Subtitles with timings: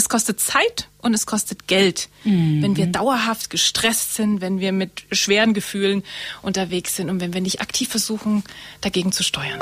[0.00, 2.62] Es kostet Zeit und es kostet Geld, mhm.
[2.62, 6.04] wenn wir dauerhaft gestresst sind, wenn wir mit schweren Gefühlen
[6.40, 8.42] unterwegs sind und wenn wir nicht aktiv versuchen,
[8.80, 9.58] dagegen zu steuern.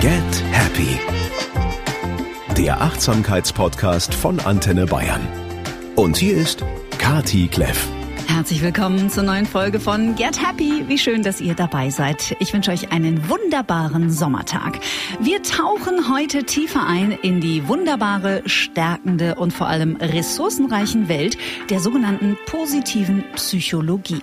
[0.00, 0.98] Get Happy.
[2.56, 5.28] Der Achtsamkeitspodcast von Antenne Bayern.
[5.94, 6.64] Und hier ist
[6.96, 7.86] Kati Kleff.
[8.26, 10.84] Herzlich willkommen zur neuen Folge von Get Happy.
[10.88, 12.36] Wie schön, dass ihr dabei seid.
[12.40, 14.80] Ich wünsche euch einen wunderbaren Sommertag.
[15.20, 21.36] Wir tauchen heute tiefer ein in die wunderbare, stärkende und vor allem ressourcenreichen Welt
[21.70, 24.20] der sogenannten positiven Psychologie.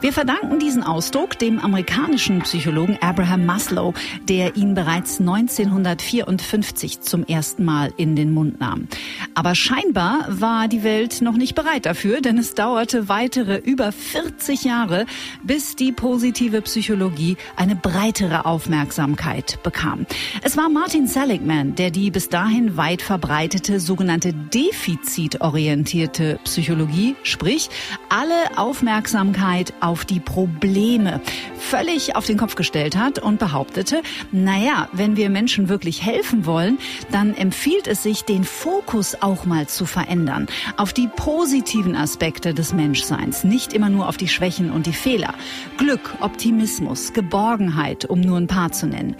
[0.00, 3.94] Wir verdanken diesen Ausdruck dem amerikanischen Psychologen Abraham Maslow,
[4.28, 8.88] der ihn bereits 1954 zum ersten Mal in den Mund nahm.
[9.34, 13.90] Aber scheinbar war die Welt noch nicht bereit dafür, denn es dauerte weitere weitere über
[13.90, 15.04] 40 Jahre,
[15.42, 20.06] bis die positive Psychologie eine breitere Aufmerksamkeit bekam.
[20.42, 27.68] Es war Martin Seligman, der die bis dahin weit verbreitete sogenannte defizitorientierte Psychologie, sprich
[28.08, 31.20] alle Aufmerksamkeit auf die Probleme,
[31.58, 36.78] völlig auf den Kopf gestellt hat und behauptete, naja, wenn wir Menschen wirklich helfen wollen,
[37.10, 42.72] dann empfiehlt es sich, den Fokus auch mal zu verändern, auf die positiven Aspekte des
[42.72, 45.34] Menschseins nicht immer nur auf die Schwächen und die Fehler.
[45.78, 49.16] Glück, Optimismus, Geborgenheit, um nur ein paar zu nennen.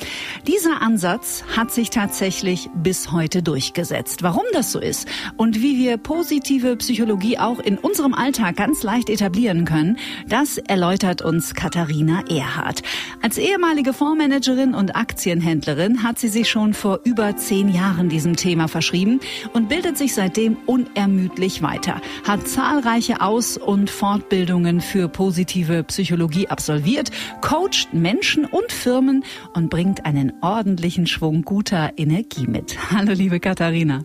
[0.47, 4.23] Dieser Ansatz hat sich tatsächlich bis heute durchgesetzt.
[4.23, 9.11] Warum das so ist und wie wir positive Psychologie auch in unserem Alltag ganz leicht
[9.11, 12.83] etablieren können, das erläutert uns Katharina Erhardt.
[13.23, 18.69] Als ehemalige Fondsmanagerin und Aktienhändlerin hat sie sich schon vor über zehn Jahren diesem Thema
[18.69, 19.21] verschrieben
[19.53, 27.13] und bildet sich seitdem unermüdlich weiter, hat zahlreiche Aus- und Fortbildungen für positive Psychologie absolviert,
[27.41, 32.77] coacht Menschen und Firmen und bringt einen ordentlichen Schwung guter Energie mit.
[32.91, 34.05] Hallo, liebe Katharina.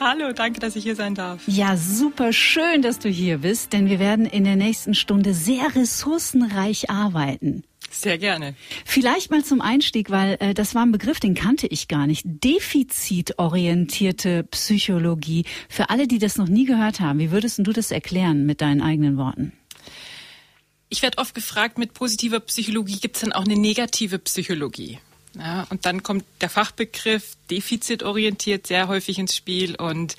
[0.00, 1.42] Hallo, danke, dass ich hier sein darf.
[1.46, 5.76] Ja, super schön, dass du hier bist, denn wir werden in der nächsten Stunde sehr
[5.76, 7.62] ressourcenreich arbeiten.
[7.90, 8.54] Sehr gerne.
[8.84, 12.22] Vielleicht mal zum Einstieg, weil äh, das war ein Begriff, den kannte ich gar nicht.
[12.26, 15.44] Defizitorientierte Psychologie.
[15.68, 18.82] Für alle, die das noch nie gehört haben, wie würdest du das erklären mit deinen
[18.82, 19.52] eigenen Worten?
[20.88, 24.98] Ich werde oft gefragt, mit positiver Psychologie gibt es dann auch eine negative Psychologie.
[25.38, 30.16] Ja, und dann kommt der Fachbegriff defizitorientiert sehr häufig ins Spiel und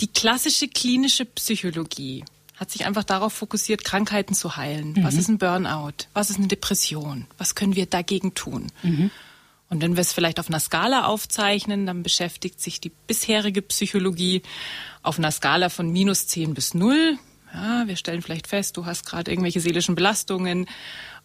[0.00, 2.24] die klassische klinische Psychologie
[2.56, 4.92] hat sich einfach darauf fokussiert, Krankheiten zu heilen.
[4.92, 5.04] Mhm.
[5.04, 6.08] Was ist ein Burnout?
[6.14, 7.26] Was ist eine Depression?
[7.38, 8.72] Was können wir dagegen tun?
[8.82, 9.10] Mhm.
[9.68, 14.42] Und wenn wir es vielleicht auf einer Skala aufzeichnen, dann beschäftigt sich die bisherige Psychologie
[15.02, 17.18] auf einer Skala von minus 10 bis 0.
[17.52, 20.66] Ja, wir stellen vielleicht fest, du hast gerade irgendwelche seelischen Belastungen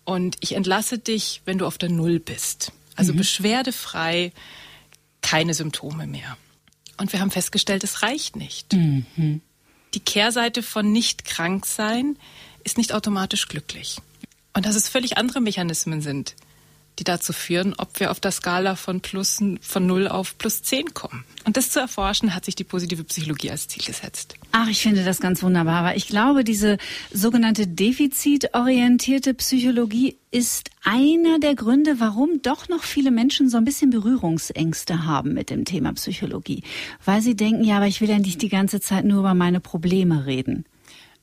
[0.04, 2.72] und ich entlasse dich, wenn du auf der Null bist.
[2.96, 3.18] Also mhm.
[3.18, 4.34] beschwerdefrei,
[5.22, 6.38] keine Symptome mehr.
[6.98, 8.74] Und wir haben festgestellt, es reicht nicht.
[8.74, 9.42] Mhm
[9.94, 12.18] die Kehrseite von nicht krank sein
[12.64, 13.98] ist nicht automatisch glücklich.
[14.54, 16.36] Und dass es völlig andere Mechanismen sind,
[17.00, 20.94] die dazu führen, ob wir auf der Skala von plus von 0 auf plus 10
[20.94, 21.24] kommen.
[21.46, 24.36] Und das zu erforschen, hat sich die positive Psychologie als Ziel gesetzt.
[24.52, 26.78] Ach, ich finde das ganz wunderbar, weil ich glaube, diese
[27.12, 33.90] sogenannte defizitorientierte Psychologie ist einer der Gründe, warum doch noch viele Menschen so ein bisschen
[33.90, 36.64] Berührungsängste haben mit dem Thema Psychologie,
[37.04, 39.60] weil sie denken, ja, aber ich will ja nicht die ganze Zeit nur über meine
[39.60, 40.66] Probleme reden.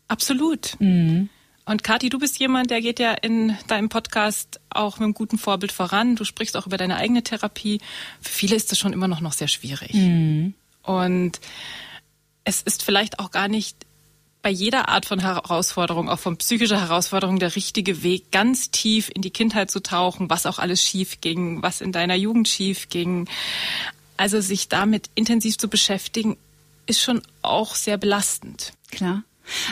[0.08, 0.74] Absolut.
[0.80, 1.28] Mhm.
[1.68, 5.36] Und Kathi, du bist jemand, der geht ja in deinem Podcast auch mit einem guten
[5.36, 6.16] Vorbild voran.
[6.16, 7.82] Du sprichst auch über deine eigene Therapie.
[8.22, 9.92] Für viele ist das schon immer noch, noch sehr schwierig.
[9.92, 10.54] Mhm.
[10.82, 11.38] Und
[12.44, 13.76] es ist vielleicht auch gar nicht
[14.40, 19.20] bei jeder Art von Herausforderung, auch von psychischer Herausforderung, der richtige Weg, ganz tief in
[19.20, 23.28] die Kindheit zu tauchen, was auch alles schief ging, was in deiner Jugend schief ging.
[24.16, 26.38] Also sich damit intensiv zu beschäftigen,
[26.86, 28.72] ist schon auch sehr belastend.
[28.90, 29.22] Klar.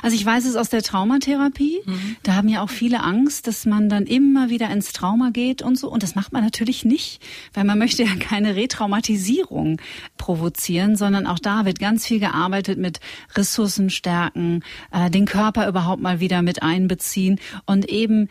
[0.02, 1.80] Also ich weiß es aus der Traumatherapie.
[1.84, 2.16] Mhm.
[2.22, 5.78] Da haben ja auch viele Angst, dass man dann immer wieder ins Trauma geht und
[5.78, 5.90] so.
[5.90, 7.22] Und das macht man natürlich nicht,
[7.54, 9.80] weil man möchte ja keine Retraumatisierung
[10.18, 13.00] provozieren, sondern auch da wird ganz viel gearbeitet mit
[13.34, 14.62] Ressourcen stärken,
[14.92, 18.28] äh, den Körper überhaupt mal wieder mit einbeziehen und eben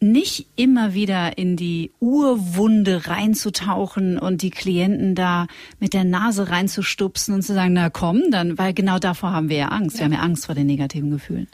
[0.00, 5.46] nicht immer wieder in die Urwunde reinzutauchen und die Klienten da
[5.80, 9.56] mit der Nase reinzustupsen und zu sagen, na komm, dann, weil genau davor haben wir
[9.56, 9.98] ja Angst.
[9.98, 11.48] Wir haben ja Angst vor den negativen Gefühlen.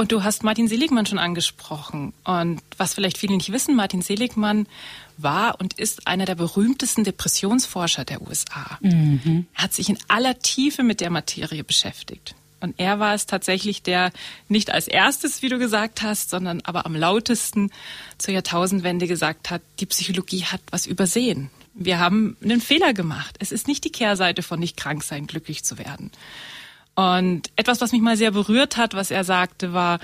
[0.00, 2.14] Und du hast Martin Seligmann schon angesprochen.
[2.24, 4.66] Und was vielleicht viele nicht wissen, Martin Seligmann
[5.18, 8.78] war und ist einer der berühmtesten Depressionsforscher der USA.
[8.80, 9.44] Mhm.
[9.54, 12.34] Er hat sich in aller Tiefe mit der Materie beschäftigt.
[12.60, 14.12] Und er war es tatsächlich, der
[14.48, 17.70] nicht als erstes, wie du gesagt hast, sondern aber am lautesten
[18.18, 21.50] zur Jahrtausendwende gesagt hat, die Psychologie hat was übersehen.
[21.74, 23.36] wir haben einen Fehler gemacht.
[23.38, 26.10] Es ist nicht die Kehrseite von nicht krank sein, glücklich zu werden.
[26.94, 30.00] Und etwas, was mich mal sehr berührt hat, was er sagte, war,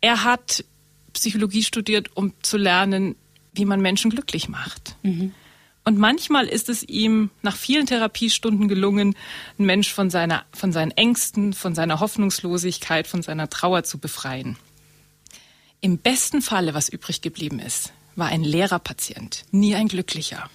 [0.00, 0.64] er hat
[1.12, 3.16] Psychologie studiert, um zu lernen,
[3.52, 4.96] wie man Menschen glücklich macht.
[5.02, 5.34] Mhm.
[5.84, 9.16] Und manchmal ist es ihm nach vielen Therapiestunden gelungen,
[9.58, 14.56] einen Mensch von seiner, von seinen Ängsten, von seiner Hoffnungslosigkeit, von seiner Trauer zu befreien.
[15.80, 20.48] Im besten Falle, was übrig geblieben ist, war ein leerer Patient, nie ein glücklicher.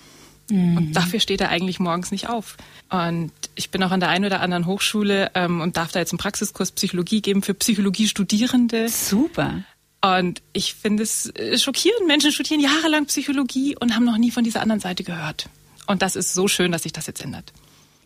[0.50, 0.78] Mhm.
[0.78, 2.56] Und dafür steht er eigentlich morgens nicht auf.
[2.90, 6.14] Und ich bin auch an der einen oder anderen Hochschule ähm, und darf da jetzt
[6.14, 8.88] einen Praxiskurs Psychologie geben für Psychologiestudierende.
[8.88, 9.64] Super.
[10.02, 12.08] Und ich finde es äh, schockierend.
[12.08, 15.50] Menschen studieren jahrelang Psychologie und haben noch nie von dieser anderen Seite gehört.
[15.88, 17.52] Und das ist so schön, dass sich das jetzt ändert.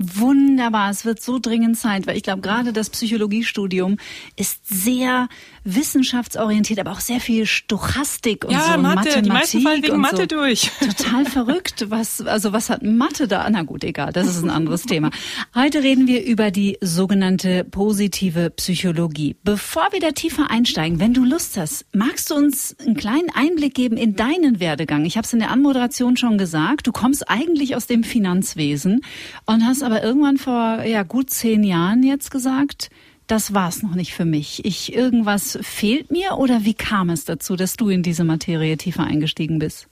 [0.03, 3.97] Wunderbar, es wird so dringend Zeit, weil ich glaube, gerade das Psychologiestudium
[4.35, 5.29] ist sehr
[5.63, 9.97] wissenschaftsorientiert, aber auch sehr viel Stochastik und ja, so Mathe, Mathematik die meisten fallen wegen
[9.99, 10.25] Mathe so.
[10.25, 10.71] durch.
[10.79, 11.85] Total verrückt.
[11.89, 13.47] Was, also was hat Mathe da?
[13.49, 15.11] Na gut, egal, das ist ein anderes Thema.
[15.53, 19.35] Heute reden wir über die sogenannte positive Psychologie.
[19.43, 23.75] Bevor wir da tiefer einsteigen, wenn du Lust hast, magst du uns einen kleinen Einblick
[23.75, 25.05] geben in deinen Werdegang?
[25.05, 29.01] Ich habe es in der Anmoderation schon gesagt, du kommst eigentlich aus dem Finanzwesen
[29.45, 32.89] und hast aber irgendwann vor ja gut zehn Jahren jetzt gesagt,
[33.31, 34.65] das war's noch nicht für mich.
[34.65, 39.05] Ich irgendwas fehlt mir oder wie kam es dazu, dass du in diese Materie tiefer
[39.05, 39.87] eingestiegen bist?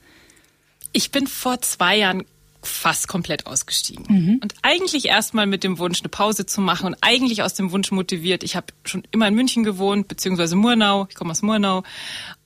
[0.91, 2.25] Ich bin vor zwei Jahren
[2.61, 4.05] fast komplett ausgestiegen.
[4.09, 4.39] Mhm.
[4.43, 7.91] Und eigentlich erstmal mit dem Wunsch, eine Pause zu machen und eigentlich aus dem Wunsch
[7.91, 8.43] motiviert.
[8.43, 11.07] Ich habe schon immer in München gewohnt, beziehungsweise Murnau.
[11.09, 11.83] Ich komme aus Murnau.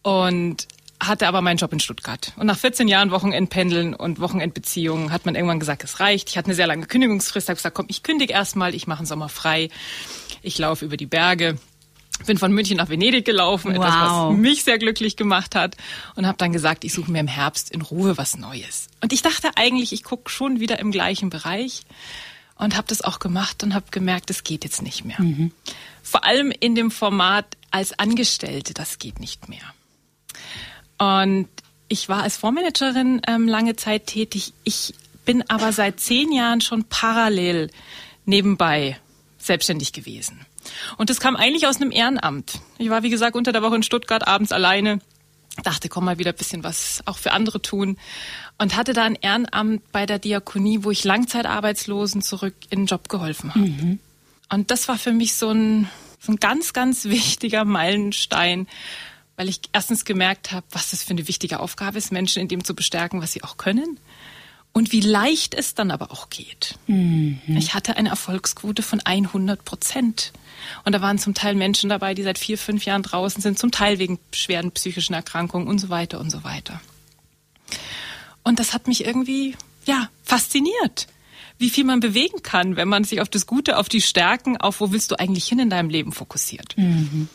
[0.03, 0.67] Und
[1.07, 2.33] hatte aber meinen Job in Stuttgart.
[2.35, 6.29] Und nach 14 Jahren Wochenendpendeln und Wochenendbeziehungen hat man irgendwann gesagt, es reicht.
[6.29, 9.07] Ich hatte eine sehr lange Kündigungsfrist, habe gesagt, komm, ich kündige erstmal, ich mache einen
[9.07, 9.69] Sommer frei.
[10.41, 11.57] Ich laufe über die Berge.
[12.25, 13.75] Bin von München nach Venedig gelaufen, wow.
[13.75, 15.75] etwas, was mich sehr glücklich gemacht hat.
[16.15, 18.87] Und habe dann gesagt, ich suche mir im Herbst in Ruhe was Neues.
[19.01, 21.81] Und ich dachte eigentlich, ich gucke schon wieder im gleichen Bereich.
[22.55, 25.19] Und habe das auch gemacht und habe gemerkt, es geht jetzt nicht mehr.
[25.19, 25.51] Mhm.
[26.03, 29.73] Vor allem in dem Format als Angestellte, das geht nicht mehr.
[30.97, 31.47] Und
[31.87, 34.53] ich war als Fondsmanagerin ähm, lange Zeit tätig.
[34.63, 34.93] Ich
[35.25, 37.69] bin aber seit zehn Jahren schon parallel
[38.25, 38.97] nebenbei
[39.37, 40.45] selbstständig gewesen.
[40.97, 42.59] Und das kam eigentlich aus einem Ehrenamt.
[42.77, 44.99] Ich war, wie gesagt, unter der Woche in Stuttgart abends alleine,
[45.63, 47.97] dachte, komm mal wieder ein bisschen was auch für andere tun
[48.57, 53.09] und hatte da ein Ehrenamt bei der Diakonie, wo ich Langzeitarbeitslosen zurück in den Job
[53.09, 53.67] geholfen habe.
[53.67, 53.99] Mhm.
[54.49, 55.89] Und das war für mich so ein,
[56.19, 58.67] so ein ganz, ganz wichtiger Meilenstein,
[59.35, 62.63] weil ich erstens gemerkt habe, was das für eine wichtige Aufgabe ist, Menschen in dem
[62.63, 63.99] zu bestärken, was sie auch können.
[64.75, 66.79] Und wie leicht es dann aber auch geht.
[66.87, 67.39] Mhm.
[67.47, 70.33] Ich hatte eine Erfolgsquote von 100 Prozent.
[70.83, 73.69] Und da waren zum Teil Menschen dabei, die seit vier, fünf Jahren draußen sind, zum
[73.69, 76.81] Teil wegen schweren psychischen Erkrankungen und so weiter und so weiter.
[78.41, 79.55] Und das hat mich irgendwie,
[79.85, 81.07] ja, fasziniert
[81.59, 84.81] wie viel man bewegen kann, wenn man sich auf das Gute, auf die Stärken, auf
[84.81, 86.75] wo willst du eigentlich hin in deinem Leben fokussiert.
[86.77, 87.29] Mhm.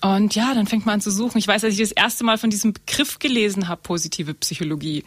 [0.00, 1.38] Und ja, dann fängt man an zu suchen.
[1.38, 5.04] Ich weiß, als ich das erste Mal von diesem Begriff gelesen habe, positive Psychologie.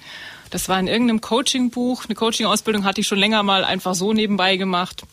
[0.49, 2.05] Das war in irgendeinem Coaching-Buch.
[2.05, 5.03] Eine Coaching-Ausbildung hatte ich schon länger mal einfach so nebenbei gemacht.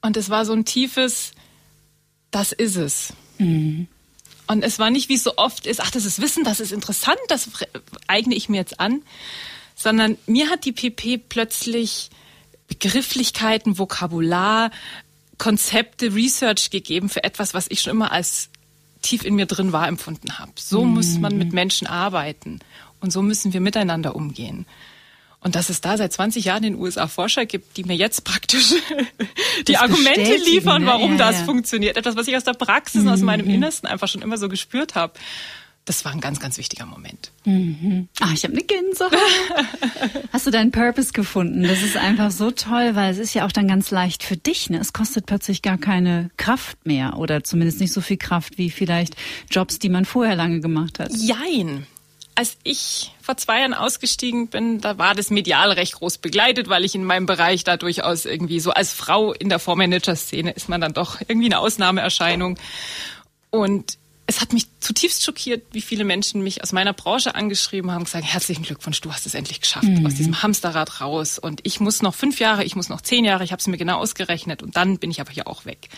[0.00, 1.32] Und es war so ein tiefes,
[2.30, 3.12] das ist es.
[3.38, 3.88] Mhm.
[4.46, 6.72] Und es war nicht, wie es so oft ist, ach, das ist Wissen, das ist
[6.72, 7.50] interessant, das
[8.06, 9.02] eigne ich mir jetzt an.
[9.76, 12.10] Sondern mir hat die PP plötzlich
[12.68, 14.70] Begrifflichkeiten, Vokabular,
[15.38, 18.49] Konzepte, Research gegeben für etwas, was ich schon immer als
[19.02, 20.52] tief in mir drin war empfunden habe.
[20.56, 20.94] So mhm.
[20.94, 22.60] muss man mit Menschen arbeiten
[23.00, 24.66] und so müssen wir miteinander umgehen.
[25.42, 28.24] Und dass es da seit 20 Jahren in den USA Forscher gibt, die mir jetzt
[28.24, 28.74] praktisch
[29.66, 31.18] die das Argumente liefern, warum ne?
[31.18, 31.44] ja, das ja.
[31.46, 31.96] funktioniert.
[31.96, 33.08] Etwas, was ich aus der Praxis mhm.
[33.08, 33.54] und aus meinem mhm.
[33.54, 35.14] Innersten einfach schon immer so gespürt habe
[35.90, 37.32] das war ein ganz, ganz wichtiger Moment.
[37.44, 38.08] Mhm.
[38.20, 39.12] Ah, ich habe eine Gänsehaut.
[40.32, 41.64] Hast du deinen Purpose gefunden?
[41.64, 44.70] Das ist einfach so toll, weil es ist ja auch dann ganz leicht für dich.
[44.70, 44.78] Ne?
[44.78, 49.16] Es kostet plötzlich gar keine Kraft mehr oder zumindest nicht so viel Kraft wie vielleicht
[49.50, 51.10] Jobs, die man vorher lange gemacht hat.
[51.12, 51.88] Jein.
[52.36, 56.84] Als ich vor zwei Jahren ausgestiegen bin, da war das medial recht groß begleitet, weil
[56.84, 60.80] ich in meinem Bereich da durchaus irgendwie so als Frau in der Vormanager-Szene ist man
[60.80, 62.60] dann doch irgendwie eine Ausnahmeerscheinung.
[63.50, 63.98] Und
[64.30, 68.24] es hat mich zutiefst schockiert, wie viele Menschen mich aus meiner Branche angeschrieben haben, gesagt,
[68.24, 70.06] herzlichen Glückwunsch, du hast es endlich geschafft, mhm.
[70.06, 71.40] aus diesem Hamsterrad raus.
[71.40, 73.76] Und ich muss noch fünf Jahre, ich muss noch zehn Jahre, ich habe es mir
[73.76, 75.88] genau ausgerechnet und dann bin ich aber hier auch weg.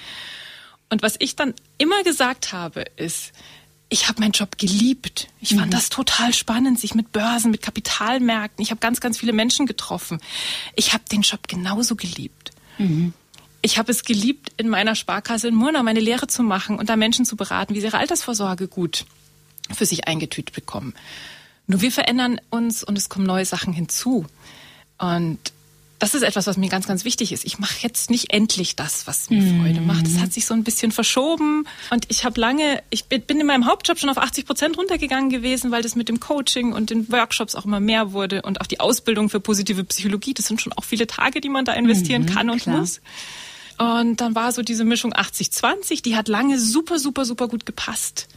[0.88, 3.32] Und was ich dann immer gesagt habe, ist,
[3.90, 5.28] ich habe meinen Job geliebt.
[5.42, 5.72] Ich fand mhm.
[5.72, 8.62] das total spannend, sich mit Börsen, mit Kapitalmärkten.
[8.62, 10.20] Ich habe ganz, ganz viele Menschen getroffen.
[10.74, 12.52] Ich habe den Job genauso geliebt.
[12.78, 13.12] Mhm
[13.62, 16.96] ich habe es geliebt, in meiner Sparkasse in Murnau meine Lehre zu machen und da
[16.96, 19.06] Menschen zu beraten, wie sie ihre Altersvorsorge gut
[19.72, 20.94] für sich eingetütet bekommen.
[21.68, 24.26] Nur wir verändern uns und es kommen neue Sachen hinzu.
[24.98, 25.38] Und
[26.02, 27.44] das ist etwas, was mir ganz, ganz wichtig ist.
[27.44, 30.04] Ich mache jetzt nicht endlich das, was mir Freude macht.
[30.04, 31.64] Das hat sich so ein bisschen verschoben.
[31.90, 35.70] Und ich habe lange, ich bin in meinem Hauptjob schon auf 80 Prozent runtergegangen gewesen,
[35.70, 38.80] weil das mit dem Coaching und den Workshops auch immer mehr wurde und auch die
[38.80, 40.34] Ausbildung für positive Psychologie.
[40.34, 42.78] Das sind schon auch viele Tage, die man da investieren kann und klar.
[42.78, 43.00] muss.
[43.78, 48.28] Und dann war so diese Mischung 80-20, die hat lange super, super, super gut gepasst.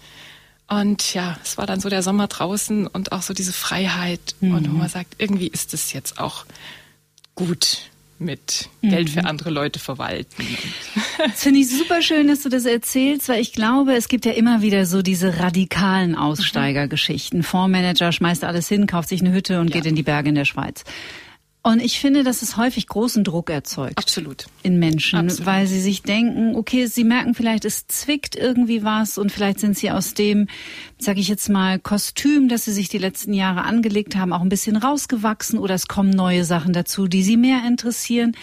[0.68, 4.36] Und ja, es war dann so der Sommer draußen und auch so diese Freiheit.
[4.42, 6.46] Und wo man sagt, irgendwie ist es jetzt auch
[7.36, 10.48] gut mit Geld für andere Leute verwalten.
[11.18, 14.32] Das finde ich super schön, dass du das erzählst, weil ich glaube, es gibt ja
[14.32, 17.44] immer wieder so diese radikalen Aussteigergeschichten.
[17.44, 19.74] Fondsmanager schmeißt alles hin, kauft sich eine Hütte und Ja.
[19.76, 20.84] geht in die Berge in der Schweiz.
[21.66, 23.98] Und ich finde, dass es häufig großen Druck erzeugt.
[23.98, 24.46] Absolut.
[24.62, 25.48] in Menschen, Absolut.
[25.48, 29.76] weil sie sich denken, okay, sie merken vielleicht, es zwickt irgendwie was und vielleicht sind
[29.76, 30.48] sie aus dem,
[31.00, 34.50] sage ich jetzt mal, Kostüm, das sie sich die letzten Jahre angelegt haben, auch ein
[34.50, 38.38] bisschen rausgewachsen oder es kommen neue Sachen dazu, die sie mehr interessieren.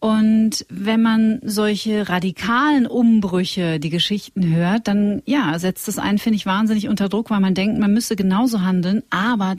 [0.00, 6.36] Und wenn man solche radikalen Umbrüche, die Geschichten hört, dann ja, setzt das einen, finde
[6.36, 9.02] ich, wahnsinnig unter Druck, weil man denkt, man müsse genauso handeln.
[9.10, 9.56] Aber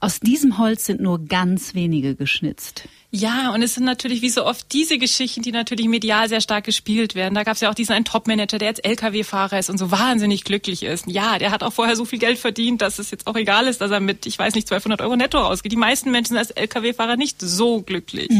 [0.00, 2.88] aus diesem Holz sind nur ganz wenige geschnitzt.
[3.16, 6.64] Ja, und es sind natürlich wie so oft diese Geschichten, die natürlich medial sehr stark
[6.64, 7.34] gespielt werden.
[7.34, 10.44] Da gab es ja auch diesen einen Top-Manager, der jetzt Lkw-Fahrer ist und so wahnsinnig
[10.44, 11.06] glücklich ist.
[11.06, 13.80] Ja, der hat auch vorher so viel Geld verdient, dass es jetzt auch egal ist,
[13.80, 15.72] dass er mit, ich weiß nicht, 1200 Euro netto rausgeht.
[15.72, 18.30] Die meisten Menschen sind als Lkw-Fahrer nicht so glücklich.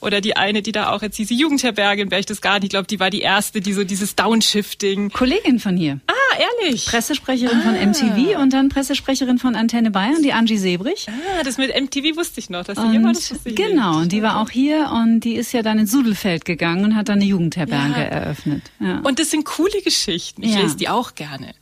[0.00, 3.10] Oder die eine, die da auch jetzt diese Jugendherberge in Berchtesgaden, ich glaube, die war
[3.10, 5.10] die erste, die so dieses Downshifting.
[5.10, 6.00] Kollegin von hier.
[6.06, 6.86] Ah, ehrlich?
[6.86, 11.06] Pressesprecherin von MTV und dann Pressesprecherin von Antenne Bayern, die Angie Sebrich.
[11.08, 13.69] Ah, das mit MTV wusste ich noch, dass sie war, das Und wusste ich genau,
[13.74, 13.84] nicht.
[13.84, 17.08] und die war auch hier und die ist ja dann ins Sudelfeld gegangen und hat
[17.08, 18.06] dann eine Jugendherberge Ja.
[18.06, 18.62] eröffnet.
[18.80, 18.98] Ja.
[19.00, 20.42] Und das sind coole Geschichten.
[20.42, 20.60] Ich Ja.
[20.60, 21.54] lese die auch gerne.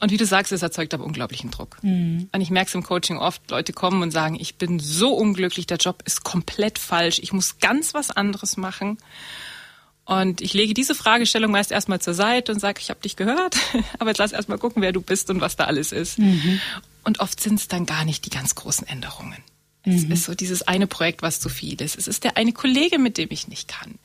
[0.00, 1.78] Und wie du sagst, es erzeugt aber unglaublichen Druck.
[1.82, 2.28] Mhm.
[2.32, 5.66] Und ich merke es im Coaching oft, Leute kommen und sagen, ich bin so unglücklich,
[5.66, 8.98] der Job ist komplett falsch, ich muss ganz was anderes machen.
[10.06, 13.56] Und ich lege diese Fragestellung meist erstmal zur Seite und sage, ich habe dich gehört,
[13.98, 16.18] aber jetzt lass erstmal gucken, wer du bist und was da alles ist.
[16.18, 16.60] Mhm.
[17.04, 19.36] Und oft sind es dann gar nicht die ganz großen Änderungen.
[19.84, 19.94] Mhm.
[19.94, 21.96] Es ist so dieses eine Projekt, was zu viel ist.
[21.96, 23.98] Es ist der eine Kollege, mit dem ich nicht kann.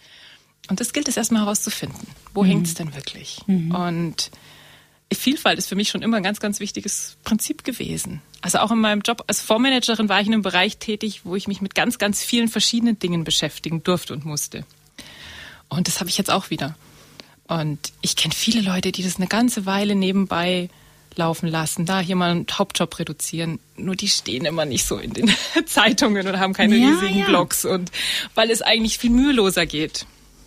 [0.69, 2.07] Und das gilt es erstmal herauszufinden.
[2.33, 3.39] Wo hängt es denn wirklich?
[3.47, 4.29] Und
[5.11, 8.21] Vielfalt ist für mich schon immer ein ganz, ganz wichtiges Prinzip gewesen.
[8.41, 11.47] Also auch in meinem Job als Fondsmanagerin war ich in einem Bereich tätig, wo ich
[11.47, 14.65] mich mit ganz, ganz vielen verschiedenen Dingen beschäftigen durfte und musste.
[15.67, 16.75] Und das habe ich jetzt auch wieder.
[17.47, 20.69] Und ich kenne viele Leute, die das eine ganze Weile nebenbei
[21.15, 23.59] laufen lassen, da hier mal einen Hauptjob reduzieren.
[23.75, 25.31] Nur die stehen immer nicht so in den
[25.65, 27.25] Zeitungen und haben keine Ja, riesigen ja.
[27.25, 27.91] Blogs und
[28.35, 30.05] weil es eigentlich viel müheloser geht.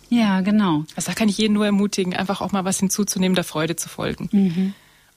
[0.09, 0.85] ja, genau.
[0.95, 3.89] Also da kann ich jeden nur ermutigen, einfach auch mal was hinzuzunehmen, der Freude zu
[3.89, 4.29] folgen.
[4.31, 4.73] Mhm.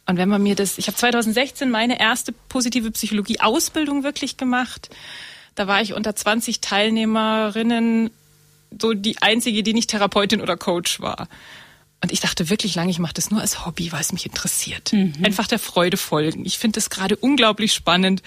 [0.08, 4.88] Und wenn man mir das, ich habe 2016 meine erste positive Psychologie-Ausbildung wirklich gemacht.
[5.56, 8.10] Da war ich unter 20 Teilnehmerinnen
[8.80, 11.28] so die einzige, die nicht Therapeutin oder Coach war.
[12.02, 14.92] Und ich dachte wirklich lange, ich mache das nur als Hobby, weil es mich interessiert.
[15.22, 16.44] Einfach der Freude folgen.
[16.44, 18.22] Ich finde das gerade unglaublich spannend.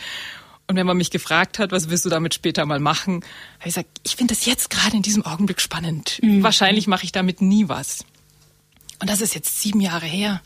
[0.67, 3.23] Und wenn man mich gefragt hat, was willst du damit später mal machen,
[3.59, 6.19] habe ich gesagt, ich finde das jetzt gerade in diesem Augenblick spannend.
[6.43, 8.05] Wahrscheinlich mache ich damit nie was.
[8.99, 10.41] Und das ist jetzt sieben Jahre her.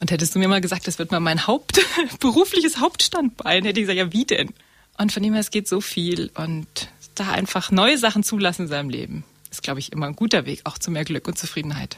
[0.00, 1.80] Und hättest du mir mal gesagt, das wird mal mein Haupt,
[2.20, 4.52] berufliches Hauptstandbein, hätte ich gesagt, ja, wie denn?
[4.98, 6.30] Und von dem her, es geht so viel.
[6.34, 6.66] Und
[7.14, 10.60] da einfach neue Sachen zulassen in seinem Leben, ist, glaube ich, immer ein guter Weg,
[10.64, 11.96] auch zu mehr Glück und Zufriedenheit.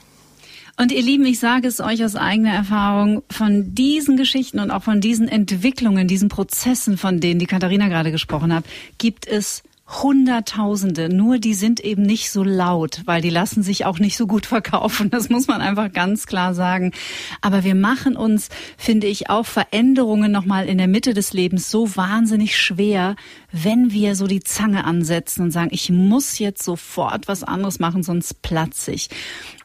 [0.78, 4.82] Und ihr Lieben, ich sage es euch aus eigener Erfahrung, von diesen Geschichten und auch
[4.82, 8.64] von diesen Entwicklungen, diesen Prozessen, von denen die Katharina gerade gesprochen hat,
[8.98, 14.00] gibt es Hunderttausende, nur die sind eben nicht so laut, weil die lassen sich auch
[14.00, 15.10] nicht so gut verkaufen.
[15.10, 16.92] Das muss man einfach ganz klar sagen.
[17.40, 21.94] Aber wir machen uns, finde ich, auch Veränderungen nochmal in der Mitte des Lebens so
[21.94, 23.14] wahnsinnig schwer,
[23.52, 28.02] wenn wir so die Zange ansetzen und sagen, ich muss jetzt sofort was anderes machen,
[28.02, 29.08] sonst platze ich.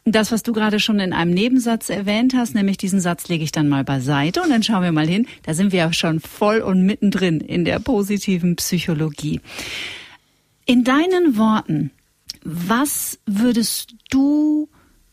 [0.04, 3.52] Das, was du gerade schon in einem Nebensatz erwähnt hast, nämlich diesen Satz lege ich
[3.52, 5.28] dann mal beiseite und dann schauen wir mal hin.
[5.44, 9.40] Da sind wir ja schon voll und mittendrin in der positiven Psychologie.
[10.66, 11.92] In deinen Worten,
[12.42, 14.68] was würdest du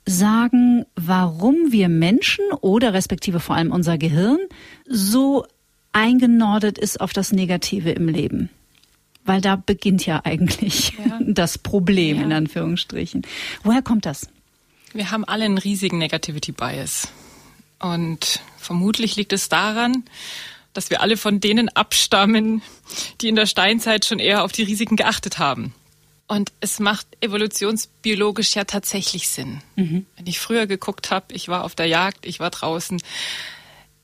[0.07, 4.39] sagen, warum wir Menschen oder respektive vor allem unser Gehirn
[4.87, 5.45] so
[5.93, 8.49] eingenordet ist auf das Negative im Leben?
[9.23, 11.19] Weil da beginnt ja eigentlich Ja.
[11.27, 12.23] das Problem Ja.
[12.23, 13.21] in Anführungsstrichen.
[13.63, 14.27] Woher kommt das?
[14.93, 17.09] Wir haben alle einen riesigen Negativity Bias.
[17.79, 20.03] Und vermutlich liegt es daran,
[20.73, 22.61] dass wir alle von denen abstammen,
[23.21, 25.73] die in der Steinzeit schon eher auf die Risiken geachtet haben.
[26.27, 29.61] Und es macht evolutionsbiologisch ja tatsächlich Sinn.
[30.15, 33.01] Wenn ich früher geguckt habe, ich war auf der Jagd, ich war draußen.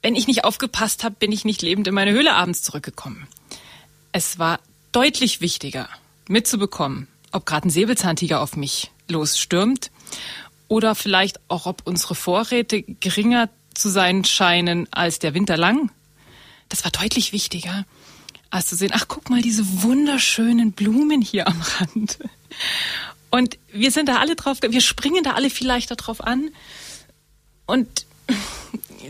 [0.02, 3.28] Wenn ich nicht aufgepasst habe, bin ich nicht lebend in meine Höhle abends zurückgekommen.
[4.12, 4.60] Es war
[4.92, 5.90] deutlich wichtiger,
[6.28, 9.92] mitzubekommen, ob gerade ein Säbelzahntiger auf mich losstürmt
[10.68, 15.92] oder vielleicht auch, ob unsere Vorräte geringer zu sein scheinen als der Winter lang.
[16.70, 17.86] Das war deutlich wichtiger,
[18.50, 22.20] als zu sehen, ach guck mal, diese wunderschönen Blumen hier am Rand.
[23.30, 26.50] Und wir sind da alle drauf, wir springen da alle viel leichter drauf an.
[27.66, 28.06] Und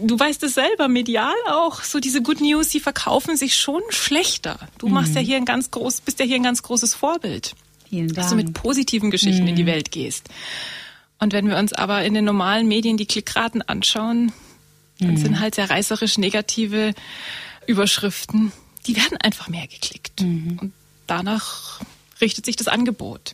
[0.01, 4.57] du weißt es selber, medial auch, so diese Good News, die verkaufen sich schon schlechter.
[4.77, 5.17] Du machst mhm.
[5.17, 7.55] ja hier ein ganz groß, bist ja hier ein ganz großes Vorbild.
[7.87, 8.15] Vielen Dank.
[8.15, 9.49] Dass du mit positiven Geschichten mhm.
[9.49, 9.67] in die mhm.
[9.67, 10.29] Welt gehst.
[11.19, 14.31] Und wenn wir uns aber in den normalen Medien die Klickraten anschauen,
[14.99, 15.17] dann mhm.
[15.17, 16.93] sind halt sehr reißerisch negative
[17.67, 18.51] Überschriften.
[18.85, 20.21] Die werden einfach mehr geklickt.
[20.21, 20.59] Mhm.
[20.61, 20.73] Und
[21.07, 21.81] danach
[22.21, 23.33] richtet sich das Angebot.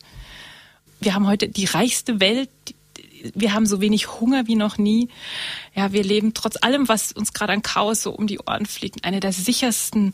[0.99, 2.49] Wir haben heute die reichste Welt.
[3.35, 5.09] Wir haben so wenig Hunger wie noch nie.
[5.75, 9.03] Ja, wir leben trotz allem, was uns gerade an Chaos so um die Ohren fliegt,
[9.03, 10.13] eine der sichersten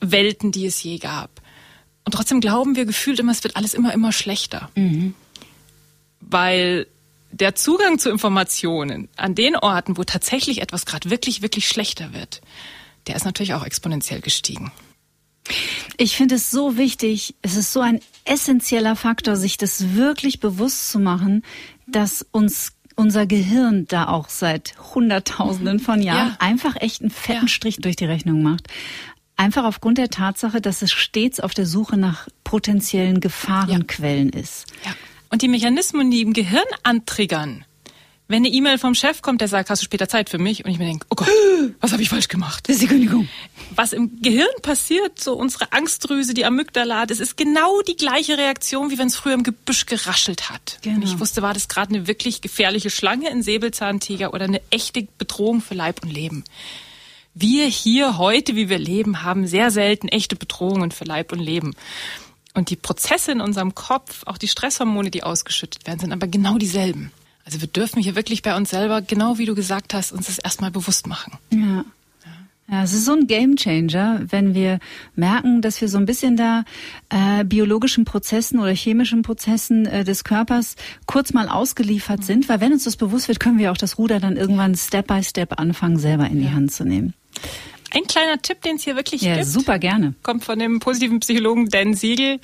[0.00, 1.40] Welten, die es je gab.
[2.04, 4.70] Und trotzdem glauben wir gefühlt immer, es wird alles immer, immer schlechter.
[4.74, 5.14] Mhm.
[6.20, 6.86] Weil
[7.40, 12.40] der Zugang zu Informationen an den Orten, wo tatsächlich etwas gerade wirklich, wirklich schlechter wird,
[13.06, 14.72] der ist natürlich auch exponentiell gestiegen.
[15.98, 20.90] Ich finde es so wichtig, es ist so ein essentieller Faktor, sich das wirklich bewusst
[20.90, 21.42] zu machen,
[21.86, 26.36] dass uns unser Gehirn da auch seit Hunderttausenden von Jahren ja.
[26.38, 27.48] einfach echt einen fetten ja.
[27.48, 28.68] Strich durch die Rechnung macht.
[29.36, 34.40] Einfach aufgrund der Tatsache, dass es stets auf der Suche nach potenziellen Gefahrenquellen ja.
[34.40, 34.66] ist.
[34.84, 34.92] Ja.
[35.34, 37.64] Und die Mechanismen, die im Gehirn antriggern,
[38.28, 40.64] wenn eine E-Mail vom Chef kommt, der sagt, hast du später Zeit für mich?
[40.64, 41.28] Und ich mir denke, oh Gott,
[41.80, 42.68] was habe ich falsch gemacht?
[42.68, 43.28] Das ist die Kündigung.
[43.74, 48.92] Was im Gehirn passiert, so unsere Angstdrüse, die Amygdala, das ist genau die gleiche Reaktion,
[48.92, 50.78] wie wenn es früher im Gebüsch geraschelt hat.
[50.82, 50.98] Genau.
[50.98, 55.08] Und ich wusste, war das gerade eine wirklich gefährliche Schlange, ein Säbelzahntiger oder eine echte
[55.18, 56.44] Bedrohung für Leib und Leben.
[57.34, 61.74] Wir hier heute, wie wir leben, haben sehr selten echte Bedrohungen für Leib und Leben.
[62.54, 66.56] Und die Prozesse in unserem Kopf, auch die Stresshormone, die ausgeschüttet werden, sind aber genau
[66.56, 67.10] dieselben.
[67.44, 70.38] Also wir dürfen hier wirklich bei uns selber, genau wie du gesagt hast, uns das
[70.38, 71.38] erstmal bewusst machen.
[71.52, 71.84] Ja.
[72.70, 74.78] Ja, es ist so ein Gamechanger, wenn wir
[75.14, 76.64] merken, dass wir so ein bisschen da
[77.10, 82.24] äh, biologischen Prozessen oder chemischen Prozessen äh, des Körpers kurz mal ausgeliefert mhm.
[82.24, 85.08] sind, weil wenn uns das bewusst wird, können wir auch das Ruder dann irgendwann Step
[85.08, 87.12] by Step anfangen, selber in die Hand zu nehmen.
[87.94, 89.46] Ein kleiner Tipp, den es hier wirklich ja, gibt.
[89.46, 90.14] Ja, super gerne.
[90.22, 92.40] Kommt von dem positiven Psychologen Dan Siegel.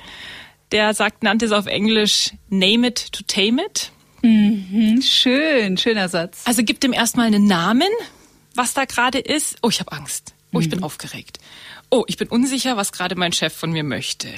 [0.71, 3.91] Der sagt, nannte es auf Englisch Name it to tame it.
[4.21, 6.43] Mhm, schön, schöner Satz.
[6.45, 7.89] Also gibt dem erstmal einen Namen,
[8.55, 9.57] was da gerade ist.
[9.61, 10.33] Oh, ich habe Angst.
[10.53, 10.71] Oh, ich mhm.
[10.71, 11.39] bin aufgeregt.
[11.89, 14.29] Oh, ich bin unsicher, was gerade mein Chef von mir möchte.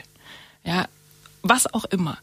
[0.63, 0.87] Ja,
[1.43, 2.17] was auch immer.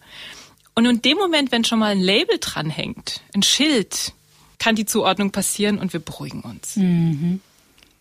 [0.74, 4.12] Und in dem Moment, wenn schon mal ein Label dranhängt, ein Schild,
[4.58, 6.76] kann die Zuordnung passieren und wir beruhigen uns.
[6.76, 7.40] Mhm.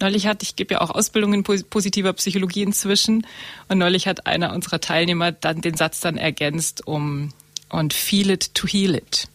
[0.02, 3.28] Neulich hat, ich gebe ja auch Ausbildung in positiver Psychologie inzwischen,
[3.68, 7.34] und neulich hat einer unserer Teilnehmer dann den Satz dann ergänzt um
[7.70, 9.28] und feel it to heal it.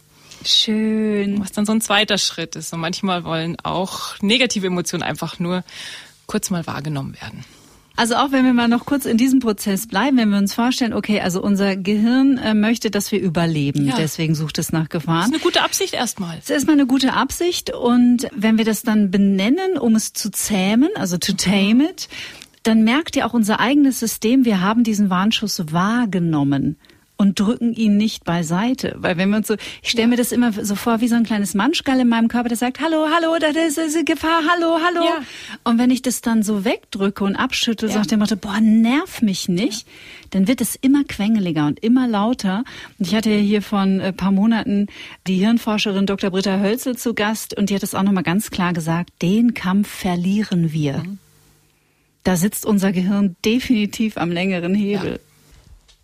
[0.43, 1.39] Schön.
[1.39, 2.73] Was dann so ein zweiter Schritt ist.
[2.73, 5.63] Und manchmal wollen auch negative Emotionen einfach nur
[6.27, 7.45] kurz mal wahrgenommen werden.
[7.95, 10.93] Also auch wenn wir mal noch kurz in diesem Prozess bleiben, wenn wir uns vorstellen,
[10.93, 13.95] okay, also unser Gehirn äh, möchte, dass wir überleben, ja.
[13.97, 15.19] deswegen sucht es nach Gefahren.
[15.19, 16.35] Das ist eine gute Absicht erstmal.
[16.35, 20.29] Das ist erstmal eine gute Absicht und wenn wir das dann benennen, um es zu
[20.29, 22.09] zähmen, also to tame it,
[22.63, 26.77] dann merkt ja auch unser eigenes System, wir haben diesen Warnschuss wahrgenommen
[27.17, 28.95] und drücken ihn nicht beiseite.
[28.97, 30.07] Weil wenn wir uns so, ich stelle ja.
[30.09, 32.79] mir das immer so vor wie so ein kleines Manschgall in meinem Körper, der sagt,
[32.79, 35.05] hallo, hallo, da ist eine Gefahr, hallo, hallo.
[35.05, 35.19] Ja.
[35.63, 37.95] Und wenn ich das dann so wegdrücke und abschüttel, ja.
[37.95, 39.87] sagt der Motto, boah, nerv mich nicht,
[40.31, 42.63] dann wird es immer quengeliger und immer lauter.
[42.99, 44.87] Und ich hatte ja hier vor ein paar Monaten
[45.27, 46.29] die Hirnforscherin Dr.
[46.29, 49.87] Britta Hölzel zu Gast und die hat es auch nochmal ganz klar gesagt, den Kampf
[49.87, 50.97] verlieren wir.
[50.97, 51.19] Mhm.
[52.23, 55.19] Da sitzt unser Gehirn definitiv am längeren Hebel.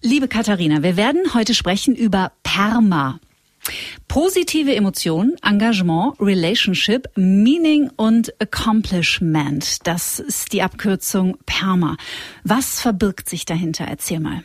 [0.04, 3.20] Liebe Katharina, wir werden heute sprechen über PERMA.
[4.08, 9.86] Positive Emotionen, Engagement, Relationship, Meaning und Accomplishment.
[9.86, 11.98] Das ist die Abkürzung PERMA.
[12.44, 13.86] Was verbirgt sich dahinter?
[13.86, 14.44] Erzähl mal.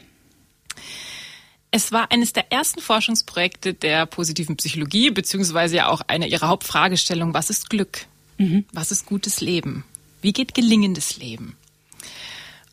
[1.70, 7.32] Es war eines der ersten Forschungsprojekte der positiven Psychologie, beziehungsweise ja auch eine ihrer Hauptfragestellungen.
[7.32, 8.04] Was ist Glück?
[8.36, 8.66] Mhm.
[8.74, 9.84] Was ist gutes Leben?
[10.20, 11.56] Wie geht gelingendes Leben?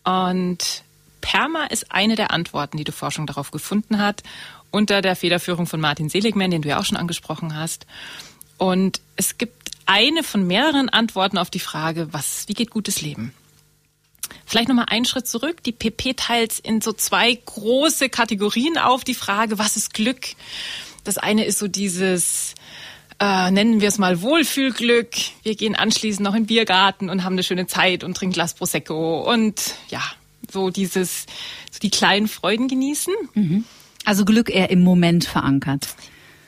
[0.03, 0.83] Und
[1.23, 4.23] PERMA ist eine der Antworten, die die Forschung darauf gefunden hat,
[4.71, 7.87] unter der Federführung von Martin Seligman, den du ja auch schon angesprochen hast.
[8.57, 13.33] Und es gibt eine von mehreren Antworten auf die Frage, was, wie geht gutes Leben?
[14.45, 15.63] Vielleicht nochmal einen Schritt zurück.
[15.63, 19.05] Die PP teilt in so zwei große Kategorien auf.
[19.05, 20.35] Die Frage, was ist Glück?
[21.05, 22.55] Das eine ist so dieses,
[23.19, 25.09] äh, nennen wir es mal Wohlfühlglück.
[25.43, 28.53] Wir gehen anschließend noch in den Biergarten und haben eine schöne Zeit und trinken Glas
[28.53, 30.01] Prosecco und ja,
[30.53, 31.25] so dieses,
[31.71, 33.13] so die kleinen Freuden genießen.
[33.33, 33.65] Mhm.
[34.05, 35.87] Also Glück eher im Moment verankert.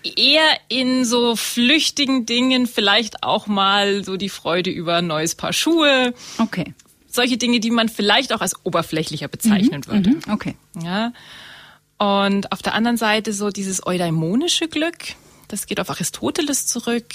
[0.04, 5.52] Eher in so flüchtigen Dingen, vielleicht auch mal so die Freude über ein neues Paar
[5.52, 6.14] Schuhe.
[6.38, 6.74] Okay.
[7.08, 9.92] Solche Dinge, die man vielleicht auch als oberflächlicher bezeichnen mhm.
[9.92, 10.10] würde.
[10.12, 10.22] Mhm.
[10.32, 10.56] Okay.
[10.82, 11.12] Ja.
[11.98, 15.16] Und auf der anderen Seite so dieses eudaimonische Glück,
[15.48, 17.06] das geht auf Aristoteles zurück,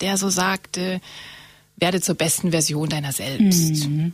[0.00, 1.00] der so sagte,
[1.76, 3.88] werde zur besten Version deiner selbst.
[3.88, 4.12] Mhm.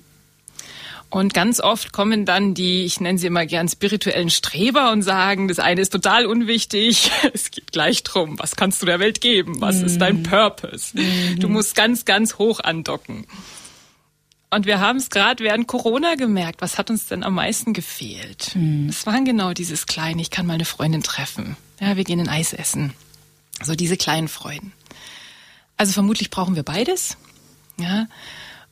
[1.14, 5.46] Und ganz oft kommen dann die, ich nenne sie immer gern spirituellen Streber und sagen,
[5.46, 7.08] das eine ist total unwichtig.
[7.32, 9.60] Es geht gleich drum, was kannst du der Welt geben?
[9.60, 9.84] Was mhm.
[9.84, 10.22] ist dein mhm.
[10.24, 10.98] Purpose?
[10.98, 11.38] Mhm.
[11.38, 13.28] Du musst ganz, ganz hoch andocken.
[14.50, 16.60] Und wir haben es gerade während Corona gemerkt.
[16.60, 18.50] Was hat uns denn am meisten gefehlt?
[18.56, 18.88] Mhm.
[18.88, 21.56] Es waren genau dieses kleine, ich kann mal eine Freundin treffen.
[21.80, 22.92] Ja, wir gehen in Eis essen.
[23.62, 24.72] So diese kleinen Freuden.
[25.76, 27.16] Also vermutlich brauchen wir beides.
[27.78, 28.08] Ja.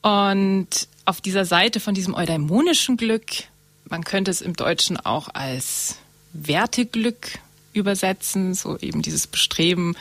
[0.03, 3.45] Und auf dieser Seite von diesem eudaimonischen Glück,
[3.89, 5.97] man könnte es im Deutschen auch als
[6.33, 7.39] Werteglück
[7.73, 9.97] übersetzen, so eben dieses Bestreben,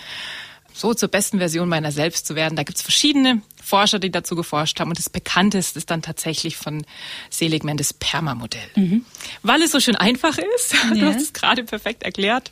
[0.74, 2.56] so zur besten Version meiner selbst zu werden.
[2.56, 4.90] Da gibt es verschiedene Forscher, die dazu geforscht haben.
[4.90, 6.86] Und das bekannteste ist dann tatsächlich von
[7.30, 8.70] Seligman das Perma-Modell.
[8.76, 9.06] Mhm.
[9.44, 10.94] Weil es so schön einfach ist, ja.
[10.94, 12.52] du hast es gerade perfekt erklärt.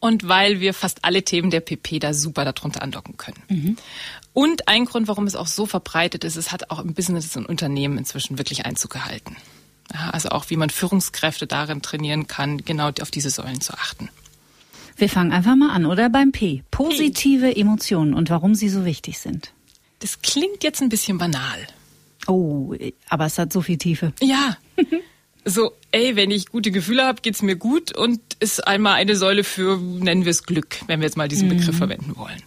[0.00, 3.42] Und weil wir fast alle Themen der PP da super darunter andocken können.
[3.48, 3.76] Mhm.
[4.32, 7.46] Und ein Grund, warum es auch so verbreitet ist, es hat auch im Business und
[7.46, 9.36] Unternehmen inzwischen wirklich Einzug gehalten.
[10.12, 14.10] Also auch wie man Führungskräfte darin trainieren kann, genau auf diese Säulen zu achten.
[14.96, 16.62] Wir fangen einfach mal an, oder beim P.
[16.70, 17.60] Positive P.
[17.60, 19.52] Emotionen und warum sie so wichtig sind.
[20.00, 21.66] Das klingt jetzt ein bisschen banal.
[22.26, 22.74] Oh,
[23.08, 24.12] aber es hat so viel Tiefe.
[24.20, 24.56] Ja.
[25.48, 29.44] so, ey, wenn ich gute Gefühle habe, geht's mir gut und ist einmal eine Säule
[29.44, 31.78] für, nennen wir es Glück, wenn wir jetzt mal diesen Begriff mhm.
[31.78, 32.42] verwenden wollen.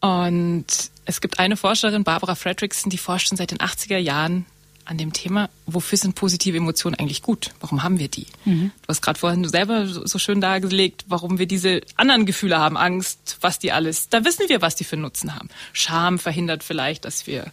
[0.00, 0.66] Und
[1.04, 4.46] es gibt eine Forscherin, Barbara Fredrickson, die forscht schon seit den 80er Jahren
[4.90, 7.52] an dem Thema, wofür sind positive Emotionen eigentlich gut?
[7.60, 8.26] Warum haben wir die?
[8.44, 8.72] Mhm.
[8.82, 13.36] Du hast gerade vorhin selber so schön dargelegt, warum wir diese anderen Gefühle haben, Angst,
[13.40, 15.48] was die alles, da wissen wir, was die für Nutzen haben.
[15.72, 17.52] Scham verhindert vielleicht, dass wir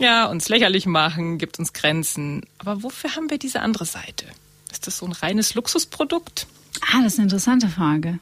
[0.00, 2.42] ja, uns lächerlich machen, gibt uns Grenzen.
[2.58, 4.26] Aber wofür haben wir diese andere Seite?
[4.72, 6.46] Ist das so ein reines Luxusprodukt?
[6.92, 8.18] Ah, das ist eine interessante Frage.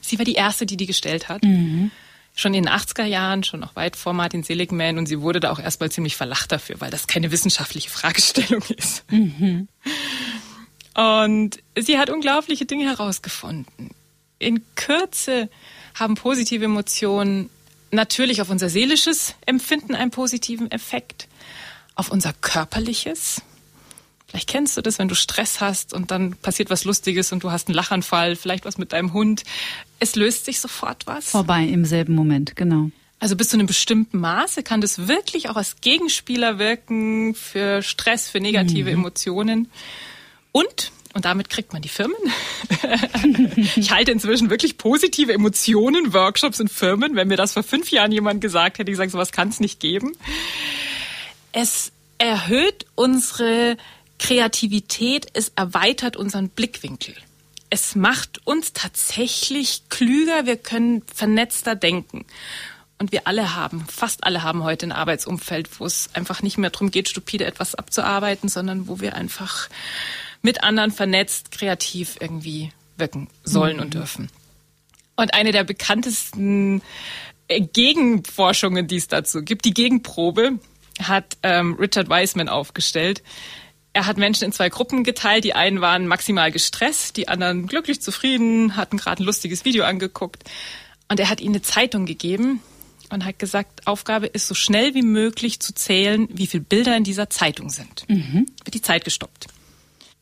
[0.00, 1.42] Sie war die erste, die die gestellt hat.
[1.42, 1.90] Mhm
[2.34, 5.50] schon in den 80er Jahren, schon noch weit vor Martin Seligman und sie wurde da
[5.50, 9.04] auch erstmal ziemlich verlacht dafür, weil das keine wissenschaftliche Fragestellung ist.
[9.10, 9.68] Mhm.
[10.94, 13.90] Und sie hat unglaubliche Dinge herausgefunden.
[14.38, 15.48] In Kürze
[15.94, 17.50] haben positive Emotionen
[17.90, 21.28] natürlich auf unser seelisches Empfinden einen positiven Effekt,
[21.94, 23.42] auf unser körperliches,
[24.30, 27.50] Vielleicht kennst du das, wenn du Stress hast und dann passiert was Lustiges und du
[27.50, 29.42] hast einen Lachanfall, vielleicht was mit deinem Hund.
[29.98, 31.30] Es löst sich sofort was.
[31.30, 32.92] Vorbei im selben Moment, genau.
[33.18, 38.28] Also bis zu einem bestimmten Maße kann das wirklich auch als Gegenspieler wirken für Stress,
[38.28, 38.98] für negative mhm.
[38.98, 39.68] Emotionen.
[40.52, 42.16] Und, und damit kriegt man die Firmen.
[43.76, 47.16] ich halte inzwischen wirklich positive Emotionen, Workshops in Firmen.
[47.16, 49.80] Wenn mir das vor fünf Jahren jemand gesagt hätte, ich sage, sowas kann es nicht
[49.80, 50.12] geben.
[51.52, 53.76] Es erhöht unsere
[54.18, 57.14] Kreativität, es erweitert unseren Blickwinkel.
[57.70, 62.24] Es macht uns tatsächlich klüger, wir können vernetzter denken.
[62.98, 66.68] Und wir alle haben, fast alle haben heute ein Arbeitsumfeld, wo es einfach nicht mehr
[66.68, 69.70] darum geht, stupide etwas abzuarbeiten, sondern wo wir einfach
[70.42, 73.82] mit anderen vernetzt, kreativ irgendwie wirken sollen mhm.
[73.82, 74.30] und dürfen.
[75.16, 76.82] Und eine der bekanntesten
[77.48, 80.58] äh, Gegenforschungen, die es dazu gibt, die Gegenprobe,
[81.02, 83.22] hat ähm, Richard Wiseman aufgestellt.
[83.92, 85.44] Er hat Menschen in zwei Gruppen geteilt.
[85.44, 90.44] Die einen waren maximal gestresst, die anderen glücklich zufrieden, hatten gerade ein lustiges Video angeguckt.
[91.08, 92.60] Und er hat ihnen eine Zeitung gegeben
[93.10, 97.04] und hat gesagt, Aufgabe ist so schnell wie möglich zu zählen, wie viele Bilder in
[97.04, 98.08] dieser Zeitung sind.
[98.08, 98.46] Mhm.
[98.64, 99.48] Wird die Zeit gestoppt.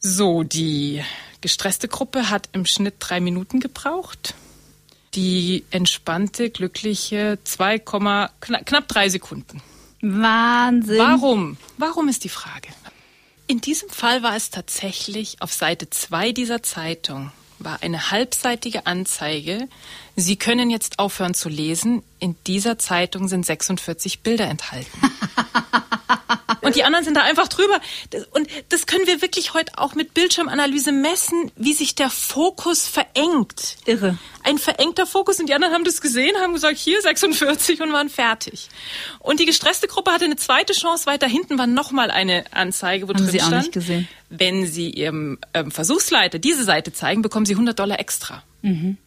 [0.00, 1.02] So, die
[1.40, 4.34] gestresste Gruppe hat im Schnitt drei Minuten gebraucht.
[5.14, 9.62] Die entspannte, glückliche zwei, knapp drei Sekunden.
[10.00, 10.98] Wahnsinn.
[10.98, 11.56] Warum?
[11.76, 12.68] Warum ist die Frage?
[13.46, 19.68] In diesem Fall war es tatsächlich auf Seite 2 dieser Zeitung war eine halbseitige Anzeige.
[20.16, 22.02] Sie können jetzt aufhören zu lesen.
[22.20, 25.00] In dieser Zeitung sind 46 Bilder enthalten.
[26.68, 27.81] Und die anderen sind da einfach drüber.
[28.33, 33.78] Und das können wir wirklich heute auch mit Bildschirmanalyse messen, wie sich der Fokus verengt.
[33.87, 34.18] Irre.
[34.42, 35.40] Ein verengter Fokus.
[35.40, 38.68] Und die anderen haben das gesehen, haben gesagt, hier 46 und waren fertig.
[39.18, 41.07] Und die gestresste Gruppe hatte eine zweite Chance.
[41.07, 44.09] Weiter hinten war nochmal eine Anzeige, wo haben drin Sie stand, auch nicht gesehen.
[44.28, 48.42] wenn Sie Ihrem ähm, Versuchsleiter diese Seite zeigen, bekommen Sie 100 Dollar extra.
[48.61, 48.98] Mhm.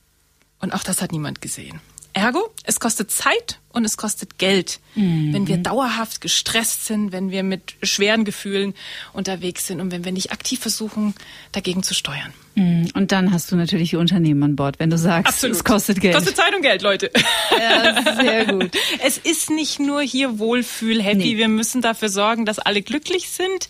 [0.60, 1.80] Und auch das hat niemand gesehen.
[2.14, 5.34] Ergo, es kostet Zeit und es kostet Geld, mhm.
[5.34, 8.74] wenn wir dauerhaft gestresst sind, wenn wir mit schweren Gefühlen
[9.14, 11.14] unterwegs sind und wenn wir nicht aktiv versuchen,
[11.52, 12.34] dagegen zu steuern.
[12.56, 12.90] Mhm.
[12.94, 15.56] Und dann hast du natürlich die Unternehmen an Bord, wenn du sagst, Absolut.
[15.56, 16.16] es kostet Geld.
[16.16, 17.10] Kostet Zeit und Geld, Leute.
[17.58, 18.72] Ja, sehr gut.
[19.04, 21.18] Es ist nicht nur hier Wohlfühl, happy.
[21.18, 21.38] Nee.
[21.38, 23.70] Wir müssen dafür sorgen, dass alle glücklich sind.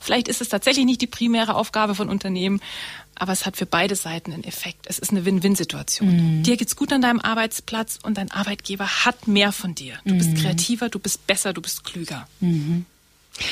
[0.00, 2.60] Vielleicht ist es tatsächlich nicht die primäre Aufgabe von Unternehmen,
[3.14, 4.86] aber es hat für beide Seiten einen Effekt.
[4.88, 6.38] Es ist eine Win-Win-Situation.
[6.38, 6.42] Mhm.
[6.42, 9.98] Dir geht's gut an deinem Arbeitsplatz und dein Arbeitgeber hat mehr von dir.
[10.04, 10.18] Du mhm.
[10.18, 12.26] bist kreativer, du bist besser, du bist klüger.
[12.40, 12.86] Mhm.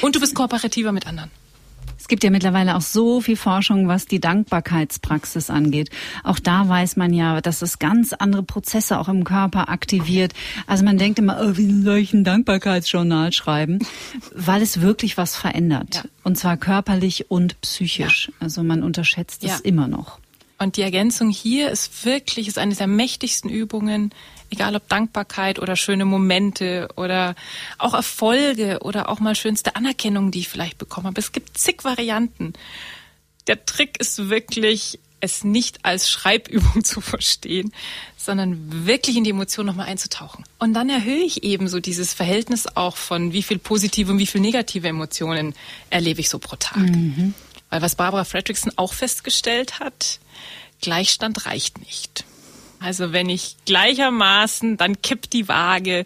[0.03, 1.31] Und du bist kooperativer mit anderen.
[1.99, 5.91] Es gibt ja mittlerweile auch so viel Forschung, was die Dankbarkeitspraxis angeht.
[6.25, 10.33] Auch da weiß man ja, dass es ganz andere Prozesse auch im Körper aktiviert.
[10.67, 13.79] Also man denkt immer, oh, wie soll ich ein Dankbarkeitsjournal schreiben?
[14.35, 15.95] Weil es wirklich was verändert.
[15.97, 16.05] Ja.
[16.25, 18.29] Und zwar körperlich und psychisch.
[18.29, 18.35] Ja.
[18.41, 19.59] Also man unterschätzt es ja.
[19.63, 20.19] immer noch.
[20.59, 24.11] Und die Ergänzung hier ist wirklich, ist eine der mächtigsten Übungen,
[24.51, 27.35] egal ob Dankbarkeit oder schöne Momente oder
[27.79, 31.09] auch Erfolge oder auch mal schönste Anerkennung, die ich vielleicht bekomme.
[31.09, 32.53] Aber es gibt zig Varianten.
[33.47, 37.73] Der Trick ist wirklich, es nicht als Schreibübung zu verstehen,
[38.17, 40.45] sondern wirklich in die Emotion nochmal einzutauchen.
[40.59, 44.27] Und dann erhöhe ich eben so dieses Verhältnis auch von wie viel positive und wie
[44.27, 45.55] viel negative Emotionen
[45.91, 46.79] erlebe ich so pro Tag.
[46.79, 47.35] Mhm.
[47.71, 50.19] Weil was Barbara Fredrickson auch festgestellt hat,
[50.81, 52.25] Gleichstand reicht nicht.
[52.81, 56.05] Also wenn ich gleichermaßen, dann kippt die Waage.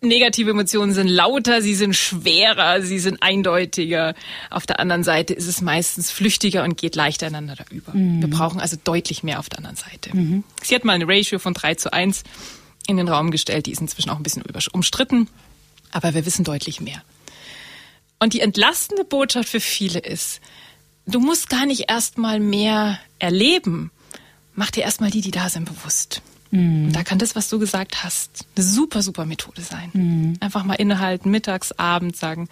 [0.00, 4.14] Negative Emotionen sind lauter, sie sind schwerer, sie sind eindeutiger.
[4.48, 7.92] Auf der anderen Seite ist es meistens flüchtiger und geht leichter einander über.
[7.92, 8.20] Mhm.
[8.20, 10.16] Wir brauchen also deutlich mehr auf der anderen Seite.
[10.16, 10.44] Mhm.
[10.62, 12.22] Sie hat mal eine Ratio von 3 zu 1
[12.86, 15.28] in den Raum gestellt, die ist inzwischen auch ein bisschen umstritten,
[15.90, 17.02] aber wir wissen deutlich mehr.
[18.20, 20.40] Und die entlastende Botschaft für viele ist,
[21.06, 23.90] du musst gar nicht erst mal mehr erleben,
[24.58, 26.20] mach dir erstmal die, die da sind, bewusst.
[26.50, 26.92] Mhm.
[26.92, 29.90] Da kann das, was du gesagt hast, eine super, super Methode sein.
[29.92, 30.36] Mhm.
[30.40, 32.48] Einfach mal innehalten, mittags, abends sagen,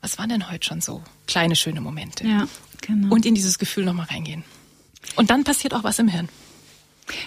[0.00, 2.26] was waren denn heute schon so kleine, schöne Momente?
[2.26, 2.48] Ja,
[2.80, 3.14] genau.
[3.14, 4.44] Und in dieses Gefühl nochmal reingehen.
[5.16, 6.28] Und dann passiert auch was im Hirn.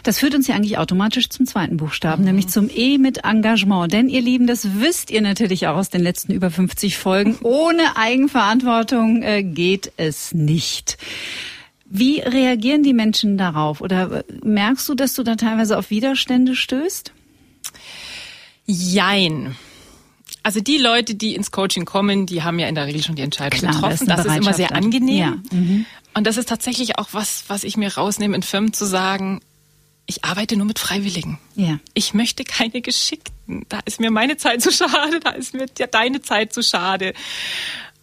[0.04, 2.28] Das führt uns ja eigentlich automatisch zum zweiten Buchstaben, mhm.
[2.28, 3.91] nämlich zum E mit Engagement.
[3.91, 7.38] Denn ihr Lieben, das wisst ihr natürlich auch aus den letzten über 50 Folgen.
[7.43, 10.97] Ohne Eigenverantwortung äh, geht es nicht.
[11.93, 13.82] Wie reagieren die Menschen darauf?
[13.82, 17.12] Oder merkst du, dass du da teilweise auf Widerstände stößt?
[18.65, 19.58] Jein.
[20.41, 23.21] Also die Leute, die ins Coaching kommen, die haben ja in der Regel schon die
[23.23, 24.08] Entscheidung Klar, getroffen.
[24.08, 25.17] Das, ist, das ist immer sehr angenehm.
[25.17, 25.38] Ja.
[25.51, 25.86] Mhm.
[26.13, 29.41] Und das ist tatsächlich auch was, was ich mir rausnehme in Firmen zu sagen,
[30.06, 31.39] ich arbeite nur mit Freiwilligen.
[31.56, 31.77] Ja.
[31.93, 33.65] Ich möchte keine Geschickten.
[33.67, 37.13] Da ist mir meine Zeit zu schade, da ist mir ja deine Zeit zu schade.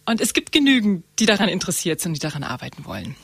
[0.05, 3.15] Und es gibt genügend, die daran interessiert sind, die daran arbeiten wollen.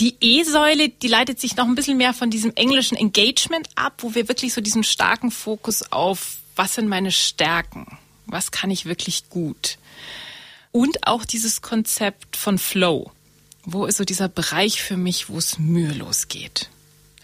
[0.00, 4.14] Die E-Säule, die leitet sich noch ein bisschen mehr von diesem englischen Engagement ab, wo
[4.14, 7.98] wir wirklich so diesen starken Fokus auf, was sind meine Stärken?
[8.26, 9.78] Was kann ich wirklich gut?
[10.72, 13.12] Und auch dieses Konzept von Flow.
[13.64, 16.68] Wo ist so dieser Bereich für mich, wo es mühelos geht?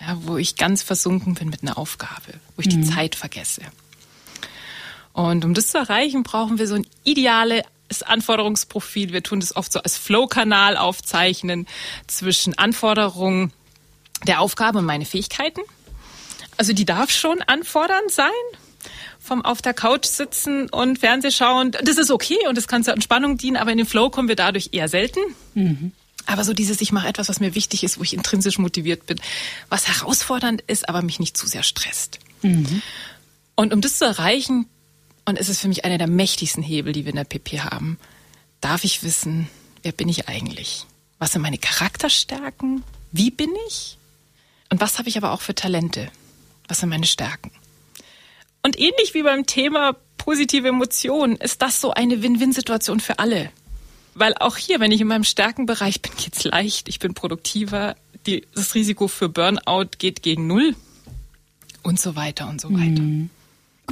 [0.01, 2.83] Ja, wo ich ganz versunken bin mit einer Aufgabe, wo ich mhm.
[2.83, 3.63] die Zeit vergesse.
[5.13, 9.13] Und um das zu erreichen, brauchen wir so ein ideale das Anforderungsprofil.
[9.13, 11.67] Wir tun das oft so als Flow-Kanal aufzeichnen
[12.07, 13.53] zwischen Anforderungen
[14.27, 15.61] der Aufgabe und meine Fähigkeiten.
[16.57, 18.31] Also die darf schon anfordernd sein.
[19.19, 22.95] Vom auf der Couch sitzen und Fernseh schauen, das ist okay und das kann zur
[22.95, 25.21] Entspannung dienen, aber in den Flow kommen wir dadurch eher selten.
[25.55, 25.93] Mhm.
[26.27, 29.21] Aber so dieses, ich mache etwas, was mir wichtig ist, wo ich intrinsisch motiviert bin,
[29.69, 32.19] was herausfordernd ist, aber mich nicht zu sehr stresst.
[32.43, 32.83] Mhm.
[33.57, 34.67] Und um das zu erreichen,
[35.31, 37.99] und es ist für mich einer der mächtigsten Hebel, die wir in der PP haben.
[38.61, 39.49] Darf ich wissen,
[39.83, 40.87] wer bin ich eigentlich?
[41.19, 42.83] Was sind meine Charakterstärken?
[43.13, 43.97] Wie bin ich?
[44.71, 46.11] Und was habe ich aber auch für Talente?
[46.69, 47.53] Was sind meine Stärken?
[48.63, 53.51] Und ähnlich wie beim Thema positive Emotionen ist das so eine Win-Win-Situation für alle.
[54.15, 58.47] Weil auch hier, wenn ich in meinem Stärkenbereich bin, geht's leicht, ich bin produktiver, die,
[58.55, 60.75] das Risiko für Burnout geht gegen Null
[61.85, 63.01] und so weiter und so weiter.
[63.01, 63.31] Mhm.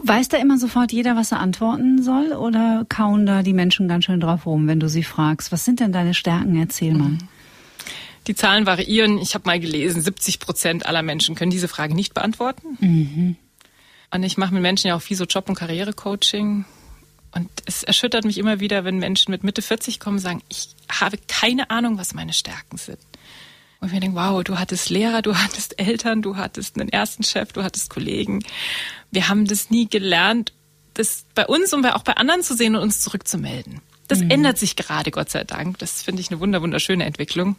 [0.02, 4.04] Weiß da immer sofort jeder, was er antworten soll oder kauen da die Menschen ganz
[4.04, 5.52] schön drauf rum, wenn du sie fragst?
[5.52, 6.56] Was sind denn deine Stärken?
[6.56, 7.10] Erzähl mal.
[7.10, 7.18] Mhm.
[8.26, 9.18] Die Zahlen variieren.
[9.18, 12.76] Ich habe mal gelesen, 70 Prozent aller Menschen können diese Frage nicht beantworten.
[12.80, 13.36] Mhm.
[14.10, 16.64] Und ich mache mit Menschen ja auch viel so Job- und Karrierecoaching.
[17.32, 20.70] Und es erschüttert mich immer wieder, wenn Menschen mit Mitte 40 kommen und sagen, ich
[20.90, 22.98] habe keine Ahnung, was meine Stärken sind.
[23.80, 27.52] Und wir denken, wow, du hattest Lehrer, du hattest Eltern, du hattest einen ersten Chef,
[27.52, 28.44] du hattest Kollegen.
[29.10, 30.52] Wir haben das nie gelernt,
[30.94, 33.80] das bei uns und auch bei anderen zu sehen und uns zurückzumelden.
[34.08, 34.30] Das mhm.
[34.30, 35.78] ändert sich gerade, Gott sei Dank.
[35.78, 37.56] Das finde ich eine wunderschöne Entwicklung.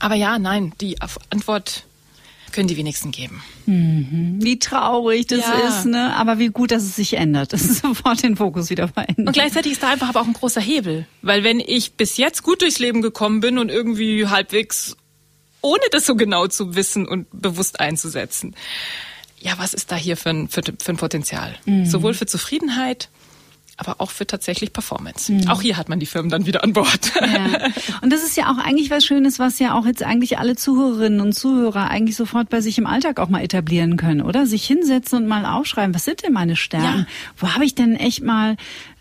[0.00, 0.96] Aber ja, nein, die
[1.30, 1.84] Antwort
[2.52, 3.42] können die wenigsten geben.
[3.66, 4.38] Mhm.
[4.40, 5.68] Wie traurig das ja.
[5.68, 6.16] ist, ne?
[6.16, 9.26] Aber wie gut, dass es sich ändert, dass es sofort den Fokus wieder verändert.
[9.26, 11.06] Und gleichzeitig ist da einfach aber auch ein großer Hebel.
[11.22, 14.96] Weil wenn ich bis jetzt gut durchs Leben gekommen bin und irgendwie halbwegs
[15.60, 18.54] ohne das so genau zu wissen und bewusst einzusetzen,
[19.40, 21.54] ja, was ist da hier für ein, für, für ein Potenzial?
[21.64, 21.86] Mhm.
[21.86, 23.08] Sowohl für Zufriedenheit,
[23.76, 25.32] aber auch für tatsächlich Performance.
[25.32, 25.48] Mhm.
[25.48, 27.12] Auch hier hat man die Firmen dann wieder an Bord.
[27.14, 27.68] Ja.
[28.02, 31.20] Und das ist ja auch eigentlich was Schönes, was ja auch jetzt eigentlich alle Zuhörerinnen
[31.20, 34.46] und Zuhörer eigentlich sofort bei sich im Alltag auch mal etablieren können, oder?
[34.46, 37.00] Sich hinsetzen und mal aufschreiben, was sind denn meine Stärken?
[37.00, 37.06] Ja.
[37.36, 38.56] Wo habe ich denn echt mal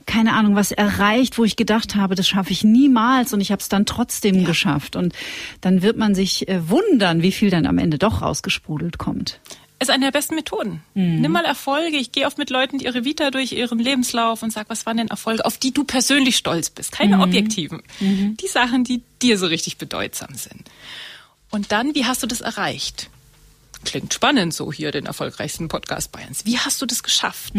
[0.08, 3.62] keine Ahnung, was erreicht, wo ich gedacht habe, das schaffe ich niemals und ich habe
[3.62, 4.48] es dann trotzdem ja.
[4.48, 4.96] geschafft.
[4.96, 5.14] Und
[5.62, 9.40] dann wird man sich äh, wundern, wie viel dann am Ende doch rausgesprudelt kommt
[9.80, 10.82] ist eine der besten Methoden.
[10.96, 11.22] Mhm.
[11.22, 11.98] Nimm mal Erfolge.
[11.98, 15.10] Ich gehe oft mit Leuten ihre Vita durch ihren Lebenslauf und sag, was waren denn
[15.10, 16.92] Erfolge, auf die du persönlich stolz bist?
[16.92, 17.24] Keine mhm.
[17.24, 17.84] objektiven.
[18.00, 18.38] Mhm.
[18.38, 20.70] Die Sachen, die dir so richtig bedeutsam sind.
[21.52, 23.10] Und dann, wie hast du das erreicht?
[23.86, 26.46] Klingt spannend, so hier den erfolgreichsten Podcast Bayerns.
[26.46, 27.54] Wie hast du das geschafft?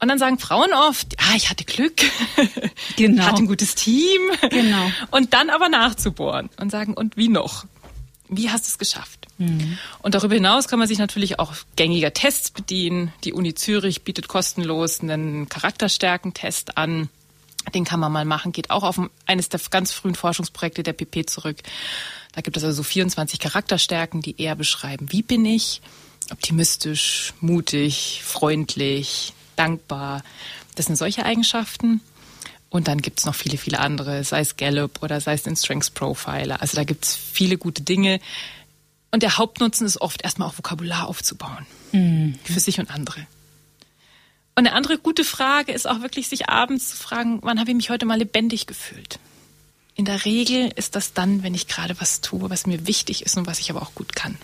[0.00, 2.00] Und dann sagen Frauen oft, ah, ich hatte Glück,
[2.96, 3.22] genau.
[3.22, 4.20] ich hatte ein gutes Team.
[4.48, 4.90] Genau.
[5.10, 7.66] Und dann aber nachzubohren und sagen, und wie noch?
[8.28, 9.26] Wie hast du es geschafft?
[9.36, 9.76] Mhm.
[10.00, 13.12] Und darüber hinaus kann man sich natürlich auch gängiger Tests bedienen.
[13.24, 17.10] Die Uni Zürich bietet kostenlos einen Charakterstärkentest an.
[17.74, 21.26] Den kann man mal machen, geht auch auf eines der ganz frühen Forschungsprojekte der PP
[21.26, 21.58] zurück.
[22.32, 25.82] Da gibt es also 24 Charakterstärken, die eher beschreiben, wie bin ich?
[26.30, 30.22] Optimistisch, mutig, freundlich, dankbar.
[30.74, 32.00] Das sind solche Eigenschaften.
[32.70, 35.90] Und dann gibt's noch viele, viele andere, sei es Gallup oder sei es den Strengths
[35.90, 36.62] Profiler.
[36.62, 38.20] Also da gibt's viele gute Dinge.
[39.10, 41.66] Und der Hauptnutzen ist oft erstmal auch Vokabular aufzubauen.
[41.92, 42.38] Mhm.
[42.44, 43.26] Für sich und andere.
[44.54, 47.76] Und eine andere gute Frage ist auch wirklich, sich abends zu fragen, wann habe ich
[47.76, 49.18] mich heute mal lebendig gefühlt?
[49.96, 53.36] In der Regel ist das dann, wenn ich gerade was tue, was mir wichtig ist
[53.36, 54.38] und was ich aber auch gut kann.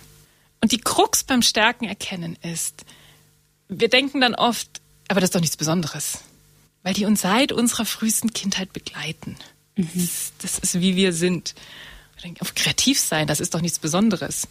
[0.60, 2.84] Und die Krux beim Stärken erkennen ist,
[3.68, 6.18] wir denken dann oft, aber das ist doch nichts Besonderes.
[6.82, 9.36] Weil die uns seit unserer frühesten Kindheit begleiten.
[9.76, 9.88] Mhm.
[9.94, 11.54] Das, das ist, wie wir sind
[12.40, 14.48] auf kreativ sein, das ist doch nichts Besonderes.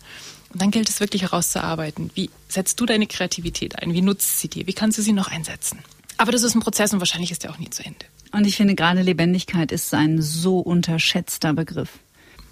[0.54, 4.48] Und dann gilt es wirklich herauszuarbeiten, wie setzt du deine Kreativität ein, wie nutzt sie
[4.48, 5.80] dir, wie kannst du sie noch einsetzen.
[6.18, 8.06] Aber das ist ein Prozess und wahrscheinlich ist der auch nie zu Ende.
[8.32, 11.90] Und ich finde gerade Lebendigkeit ist ein so unterschätzter Begriff.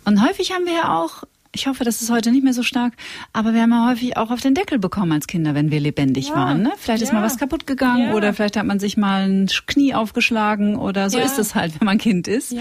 [0.05, 1.23] Und häufig haben wir ja auch,
[1.55, 2.93] ich hoffe, das ist heute nicht mehr so stark,
[3.31, 6.29] aber wir haben ja häufig auch auf den Deckel bekommen als Kinder, wenn wir lebendig
[6.29, 6.35] ja.
[6.35, 6.63] waren.
[6.63, 6.73] Ne?
[6.77, 7.07] Vielleicht ja.
[7.07, 8.13] ist mal was kaputt gegangen ja.
[8.13, 11.85] oder vielleicht hat man sich mal ein Knie aufgeschlagen oder so ist es halt, wenn
[11.85, 12.55] man Kind ist.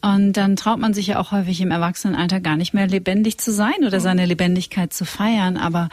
[0.00, 3.50] Und dann traut man sich ja auch häufig im Erwachsenenalter gar nicht mehr lebendig zu
[3.50, 5.56] sein oder seine Lebendigkeit zu feiern.
[5.56, 5.88] Aber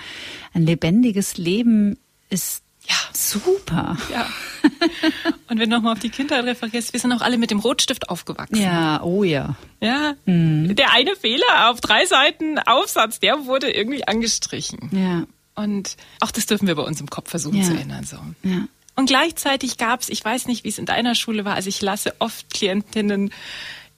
[0.54, 1.98] ein lebendiges Leben
[2.30, 2.95] ist ja.
[3.13, 3.98] super.
[4.12, 4.28] Ja.
[5.50, 8.10] Und wenn du nochmal auf die Kindheit referierst, wir sind auch alle mit dem Rotstift
[8.10, 8.62] aufgewachsen.
[8.62, 9.56] Ja, oh ja.
[9.82, 10.15] Ja.
[10.26, 10.76] Mhm.
[10.76, 14.89] Der eine Fehler auf drei Seiten Aufsatz, der wurde irgendwie angestrichen.
[14.91, 15.28] Ja.
[15.56, 17.63] Und auch das dürfen wir bei uns im Kopf versuchen ja.
[17.63, 18.04] zu ändern.
[18.04, 18.17] So.
[18.43, 18.67] Ja.
[18.95, 21.82] Und gleichzeitig gab es, ich weiß nicht, wie es in deiner Schule war, also ich
[21.82, 23.32] lasse oft Klientinnen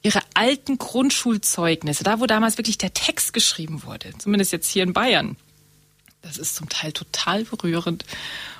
[0.02, 4.94] ihre alten Grundschulzeugnisse, da wo damals wirklich der Text geschrieben wurde, zumindest jetzt hier in
[4.94, 5.36] Bayern.
[6.22, 8.06] Das ist zum Teil total berührend.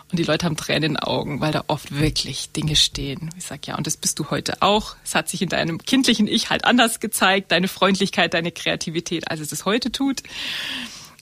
[0.10, 3.30] Und die Leute haben Tränen in den Augen, weil da oft wirklich Dinge stehen.
[3.38, 4.96] Ich sag ja, und das bist du heute auch.
[5.04, 9.42] Es hat sich in deinem kindlichen Ich halt anders gezeigt, deine Freundlichkeit, deine Kreativität, als
[9.42, 10.24] es es heute tut.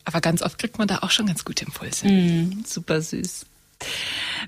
[0.06, 2.08] Aber ganz oft kriegt man da auch schon ganz gute Impulse.
[2.08, 3.48] Mm, super süß.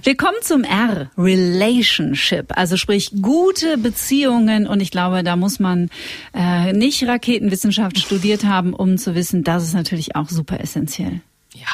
[0.03, 4.67] Wir kommen zum R, Relationship, also sprich gute Beziehungen.
[4.67, 5.89] Und ich glaube, da muss man
[6.33, 11.21] äh, nicht Raketenwissenschaft studiert haben, um zu wissen, das ist natürlich auch super essentiell.
[11.55, 11.67] Ja.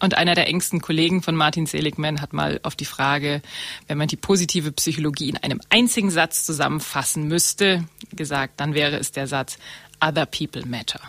[0.00, 3.42] Und einer der engsten Kollegen von Martin Seligman hat mal auf die Frage,
[3.88, 9.10] wenn man die positive Psychologie in einem einzigen Satz zusammenfassen müsste, gesagt, dann wäre es
[9.10, 9.58] der Satz,
[10.00, 11.00] Other people matter.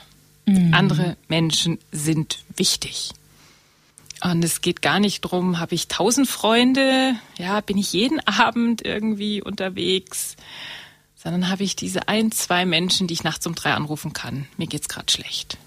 [0.46, 0.74] Mhm.
[0.74, 3.12] Andere Menschen sind wichtig.
[4.22, 8.84] Und es geht gar nicht drum, habe ich tausend Freunde, ja, bin ich jeden Abend
[8.84, 10.36] irgendwie unterwegs,
[11.16, 14.48] sondern habe ich diese ein, zwei Menschen, die ich nachts um drei anrufen kann.
[14.58, 15.58] Mir geht's gerade schlecht.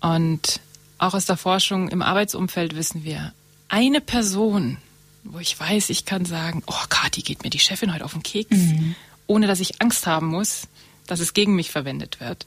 [0.00, 0.60] Und
[0.98, 3.32] auch aus der Forschung im Arbeitsumfeld wissen wir,
[3.68, 4.78] eine Person,
[5.24, 8.22] wo ich weiß, ich kann sagen, oh, Kathi geht mir die Chefin heute auf den
[8.22, 8.94] Keks, mhm.
[9.26, 10.68] ohne dass ich Angst haben muss,
[11.06, 12.46] dass es gegen mich verwendet wird,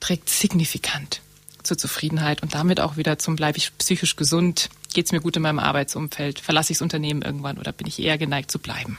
[0.00, 1.20] trägt signifikant
[1.62, 5.36] zur Zufriedenheit und damit auch wieder zum bleibe ich psychisch gesund, geht es mir gut
[5.36, 8.98] in meinem Arbeitsumfeld, verlasse ich das Unternehmen irgendwann oder bin ich eher geneigt zu bleiben.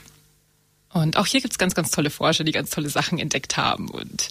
[0.92, 3.90] Und auch hier gibt es ganz, ganz tolle Forscher, die ganz tolle Sachen entdeckt haben.
[3.90, 4.30] Und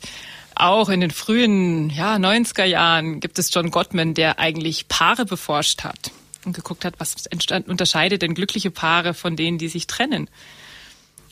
[0.56, 5.84] auch in den frühen ja, 90er Jahren gibt es John Gottman, der eigentlich Paare beforscht
[5.84, 6.10] hat
[6.44, 7.24] und geguckt hat, was
[7.66, 10.28] unterscheidet denn glückliche Paare von denen, die sich trennen.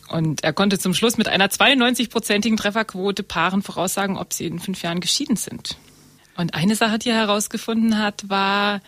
[0.08, 4.82] Und er konnte zum Schluss mit einer 92-prozentigen Trefferquote Paaren voraussagen, ob sie in fünf
[4.82, 5.76] Jahren geschieden sind.
[6.36, 8.80] Und eine Sache, die er herausgefunden hat, war,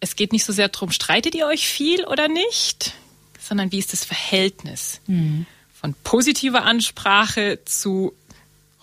[0.00, 2.94] es geht nicht so sehr darum, streitet ihr euch viel oder nicht,
[3.38, 5.46] sondern wie ist das Verhältnis mhm.
[5.72, 8.14] von positiver Ansprache zu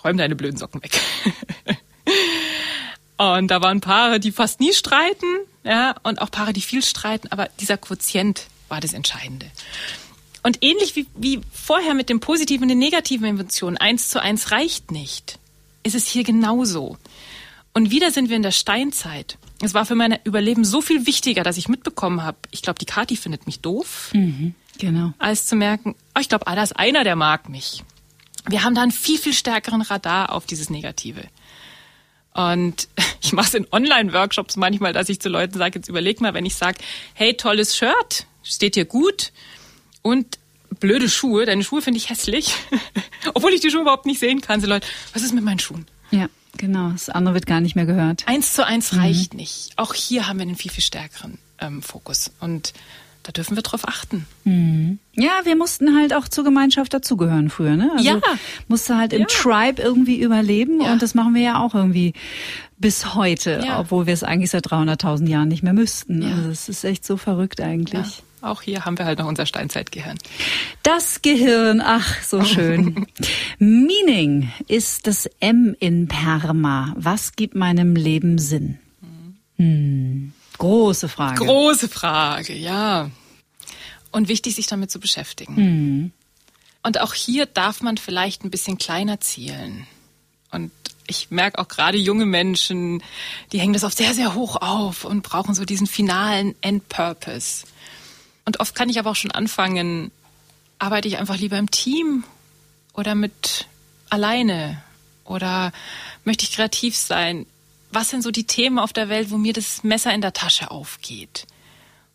[0.04, 1.00] räum deine blöden Socken weg.
[3.18, 5.28] und da waren Paare, die fast nie streiten,
[5.64, 9.48] ja, und auch Paare, die viel streiten, aber dieser Quotient war das Entscheidende.
[10.44, 14.52] Und ähnlich wie, wie vorher mit dem positiven und den negativen Emotionen, eins zu eins
[14.52, 15.38] reicht nicht,
[15.84, 16.98] ist es hier genauso.
[17.74, 19.38] Und wieder sind wir in der Steinzeit.
[19.62, 22.86] Es war für mein Überleben so viel wichtiger, dass ich mitbekommen habe, ich glaube, die
[22.86, 25.14] Kati findet mich doof, mhm, genau.
[25.20, 27.84] als zu merken, oh, ich glaube, ah, da ist einer, der mag mich.
[28.48, 31.24] Wir haben da einen viel, viel stärkeren Radar auf dieses Negative.
[32.34, 32.88] Und
[33.22, 36.46] ich mache es in Online-Workshops manchmal, dass ich zu Leuten sage, jetzt überleg mal, wenn
[36.46, 36.78] ich sage,
[37.14, 39.32] hey, tolles Shirt, steht dir gut
[40.02, 40.40] und
[40.80, 42.54] blöde Schuhe, deine Schuhe finde ich hässlich,
[43.34, 45.86] obwohl ich die Schuhe überhaupt nicht sehen kann, so Leute, was ist mit meinen Schuhen?
[46.12, 46.30] Ja.
[46.58, 48.28] Genau, das andere wird gar nicht mehr gehört.
[48.28, 49.00] Eins zu eins mhm.
[49.00, 49.72] reicht nicht.
[49.78, 52.32] Auch hier haben wir einen viel, viel stärkeren ähm, Fokus.
[52.40, 52.74] Und
[53.24, 54.26] da dürfen wir drauf achten.
[54.44, 55.00] Mhm.
[55.14, 57.92] Ja, wir mussten halt auch zur Gemeinschaft dazugehören früher, ne?
[57.94, 58.20] Also ja.
[58.68, 59.28] Musste halt im ja.
[59.28, 60.94] Tribe irgendwie überleben ja.
[60.94, 62.14] und das machen wir ja auch irgendwie
[62.78, 63.80] bis heute, ja.
[63.80, 66.22] obwohl wir es eigentlich seit 300.000 Jahren nicht mehr müssten.
[66.22, 66.30] Ja.
[66.36, 68.24] Also es ist echt so verrückt eigentlich.
[68.42, 70.18] Auch hier haben wir halt noch unser Steinzeitgehirn.
[70.84, 73.06] Das Gehirn, ach, so schön.
[73.60, 76.94] Meaning ist das M in Perma.
[76.96, 78.80] Was gibt meinem Leben Sinn?
[79.58, 80.32] Hm.
[80.60, 81.44] Große Frage.
[81.44, 83.10] Große Frage, ja.
[84.12, 85.56] Und wichtig, sich damit zu beschäftigen.
[85.56, 86.12] Hm.
[86.84, 89.88] Und auch hier darf man vielleicht ein bisschen kleiner zielen.
[90.52, 90.72] Und
[91.08, 93.04] ich merke auch gerade junge Menschen,
[93.52, 97.66] die hängen das oft sehr, sehr hoch auf und brauchen so diesen finalen Endpurpose.
[98.46, 100.12] Und oft kann ich aber auch schon anfangen,
[100.78, 102.24] arbeite ich einfach lieber im Team
[102.94, 103.68] oder mit
[104.10, 104.82] alleine
[105.26, 105.72] oder
[106.24, 107.46] möchte ich kreativ sein?
[107.92, 110.72] Was sind so die Themen auf der Welt, wo mir das Messer in der Tasche
[110.72, 111.48] aufgeht?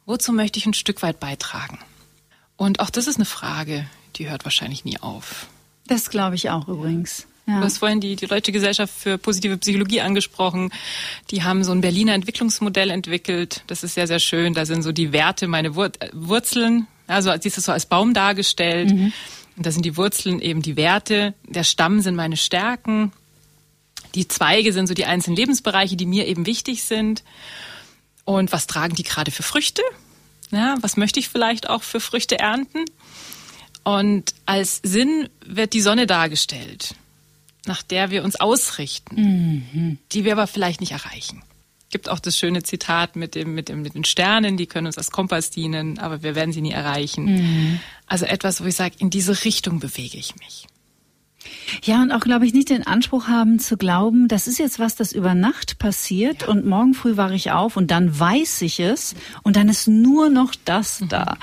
[0.06, 1.78] Wozu möchte ich ein Stück weit beitragen?
[2.56, 5.46] Und auch das ist eine Frage, die hört wahrscheinlich nie auf.
[5.86, 7.26] Das glaube ich auch übrigens.
[7.46, 7.58] Ja.
[7.58, 10.70] Du hast vorhin die, die Deutsche Gesellschaft für positive Psychologie angesprochen.
[11.30, 13.62] Die haben so ein Berliner Entwicklungsmodell entwickelt.
[13.66, 14.54] Das ist sehr, sehr schön.
[14.54, 16.86] Da sind so die Werte, meine Wur äh, Wurzeln.
[17.06, 18.92] Also siehst du so als Baum dargestellt.
[18.92, 19.12] Mhm.
[19.56, 21.34] Und da sind die Wurzeln eben die Werte.
[21.46, 23.12] Der Stamm sind meine Stärken.
[24.14, 27.24] Die Zweige sind so die einzelnen Lebensbereiche, die mir eben wichtig sind.
[28.24, 29.82] Und was tragen die gerade für Früchte?
[30.50, 32.84] Ja, was möchte ich vielleicht auch für Früchte ernten?
[33.82, 36.94] Und als Sinn wird die Sonne dargestellt
[37.66, 39.98] nach der wir uns ausrichten, mhm.
[40.12, 41.42] die wir aber vielleicht nicht erreichen.
[41.90, 44.98] Gibt auch das schöne Zitat mit dem, mit dem, mit den Sternen, die können uns
[44.98, 47.24] als Kompass dienen, aber wir werden sie nie erreichen.
[47.24, 47.80] Mhm.
[48.06, 50.66] Also etwas, wo ich sage, in diese Richtung bewege ich mich.
[51.82, 54.96] Ja, und auch, glaube ich, nicht den Anspruch haben zu glauben, das ist jetzt was,
[54.96, 56.48] das über Nacht passiert ja.
[56.48, 60.30] und morgen früh wache ich auf und dann weiß ich es und dann ist nur
[60.30, 61.08] noch das mhm.
[61.08, 61.36] da.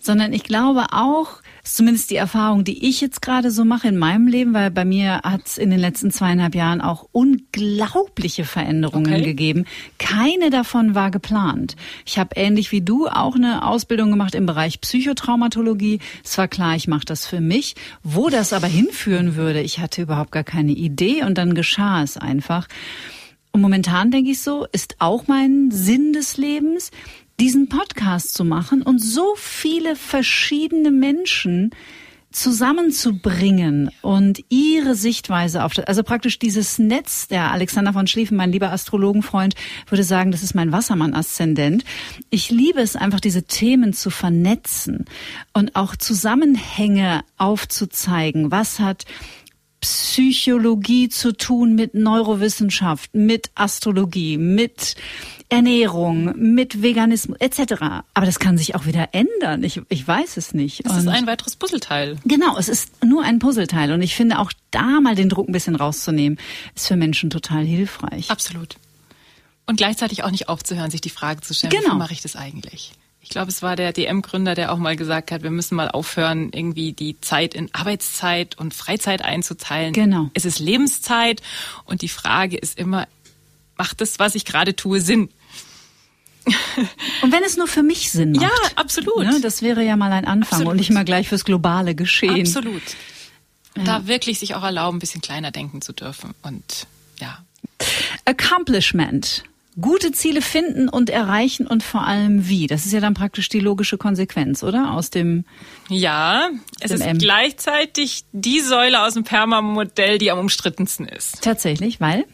[0.00, 3.96] Sondern ich glaube auch, ist zumindest die Erfahrung, die ich jetzt gerade so mache in
[3.96, 9.14] meinem Leben, weil bei mir hat es in den letzten zweieinhalb Jahren auch unglaubliche Veränderungen
[9.14, 9.24] okay.
[9.24, 9.64] gegeben.
[9.98, 11.76] Keine davon war geplant.
[12.06, 16.00] Ich habe ähnlich wie du auch eine Ausbildung gemacht im Bereich Psychotraumatologie.
[16.24, 17.74] Es war klar, ich mache das für mich.
[18.02, 22.16] Wo das aber hinführen würde, ich hatte überhaupt gar keine Idee und dann geschah es
[22.16, 22.68] einfach.
[23.52, 26.92] Und momentan denke ich so, ist auch mein Sinn des Lebens,
[27.40, 31.70] diesen Podcast zu machen und so viele verschiedene Menschen
[32.32, 38.52] zusammenzubringen und ihre Sichtweise auf das, also praktisch dieses Netz, der Alexander von Schlieffen, mein
[38.52, 39.54] lieber Astrologenfreund,
[39.88, 41.82] würde sagen, das ist mein Wassermann-Aszendent.
[42.28, 45.06] Ich liebe es einfach, diese Themen zu vernetzen
[45.54, 48.52] und auch Zusammenhänge aufzuzeigen.
[48.52, 49.06] Was hat
[49.80, 54.94] Psychologie zu tun mit Neurowissenschaft, mit Astrologie, mit
[55.50, 57.74] Ernährung, mit Veganismus etc.
[58.14, 59.62] Aber das kann sich auch wieder ändern.
[59.64, 60.86] Ich, ich weiß es nicht.
[60.86, 62.18] Es ist ein weiteres Puzzleteil.
[62.24, 63.92] Genau, es ist nur ein Puzzleteil.
[63.92, 66.38] Und ich finde auch da mal den Druck ein bisschen rauszunehmen,
[66.74, 68.30] ist für Menschen total hilfreich.
[68.30, 68.76] Absolut.
[69.66, 71.94] Und gleichzeitig auch nicht aufzuhören, sich die Frage zu stellen, genau.
[71.94, 72.92] wie mache ich das eigentlich?
[73.22, 76.50] Ich glaube, es war der DM-Gründer, der auch mal gesagt hat, wir müssen mal aufhören,
[76.52, 79.92] irgendwie die Zeit in Arbeitszeit und Freizeit einzuteilen.
[79.92, 80.30] Genau.
[80.34, 81.42] Es ist Lebenszeit
[81.84, 83.06] und die Frage ist immer,
[83.76, 85.28] macht das, was ich gerade tue, Sinn?
[87.22, 88.42] Und wenn es nur für mich Sinn macht.
[88.42, 89.24] Ja, absolut.
[89.24, 90.72] Ne, das wäre ja mal ein Anfang absolut.
[90.72, 92.46] und nicht mal gleich fürs globale Geschehen.
[92.46, 92.82] Absolut.
[93.76, 93.84] Ja.
[93.84, 96.86] Da wirklich sich auch erlauben, ein bisschen kleiner denken zu dürfen und
[97.20, 97.44] ja.
[98.24, 99.44] Accomplishment.
[99.80, 102.66] Gute Ziele finden und erreichen und vor allem wie.
[102.66, 104.92] Das ist ja dann praktisch die logische Konsequenz, oder?
[104.92, 105.44] Aus dem.
[105.88, 107.18] Ja, es ist M.
[107.18, 111.42] gleichzeitig die Säule aus dem Perma-Modell, die am umstrittensten ist.
[111.42, 112.26] Tatsächlich, weil?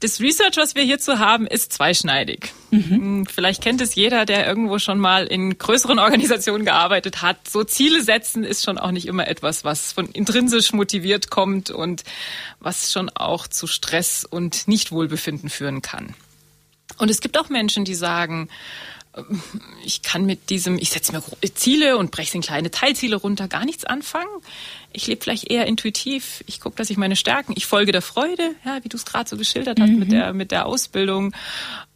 [0.00, 2.52] Das Research, was wir hierzu haben, ist zweischneidig.
[2.70, 3.26] Mhm.
[3.26, 7.48] Vielleicht kennt es jeder, der irgendwo schon mal in größeren Organisationen gearbeitet hat.
[7.48, 12.04] So Ziele setzen ist schon auch nicht immer etwas, was von intrinsisch motiviert kommt und
[12.60, 16.14] was schon auch zu Stress und Nichtwohlbefinden führen kann.
[16.96, 18.48] Und es gibt auch Menschen, die sagen,
[19.84, 21.22] ich kann mit diesem, ich setze mir
[21.54, 24.30] Ziele und breche in kleine Teilziele runter, gar nichts anfangen.
[24.92, 26.42] Ich lebe vielleicht eher intuitiv.
[26.46, 29.28] Ich gucke, dass ich meine Stärken, ich folge der Freude, ja, wie du es gerade
[29.28, 29.98] so geschildert hast mhm.
[29.98, 31.34] mit der mit der Ausbildung.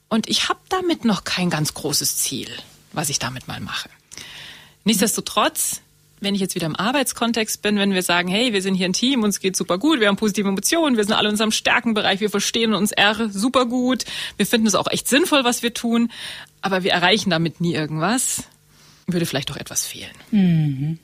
[0.09, 2.49] Und ich habe damit noch kein ganz großes Ziel,
[2.93, 3.89] was ich damit mal mache.
[4.85, 5.81] Nichtsdestotrotz
[6.25, 8.93] wenn ich jetzt wieder im Arbeitskontext bin, wenn wir sagen, hey, wir sind hier ein
[8.93, 12.21] Team, uns geht super gut, wir haben positive Emotionen, wir sind alle in unserem Stärkenbereich,
[12.21, 14.05] wir verstehen uns R super gut,
[14.37, 16.11] wir finden es auch echt sinnvoll, was wir tun,
[16.63, 18.45] aber wir erreichen damit nie irgendwas,
[19.07, 20.11] würde vielleicht doch etwas fehlen.
[20.31, 20.99] Mhm.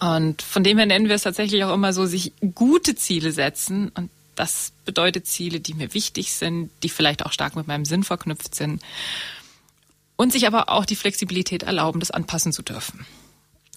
[0.00, 3.90] Und von dem her nennen wir es tatsächlich auch immer so, sich gute Ziele setzen
[3.94, 8.04] und das bedeutet Ziele, die mir wichtig sind, die vielleicht auch stark mit meinem Sinn
[8.04, 8.82] verknüpft sind
[10.16, 13.06] und sich aber auch die Flexibilität erlauben, das anpassen zu dürfen.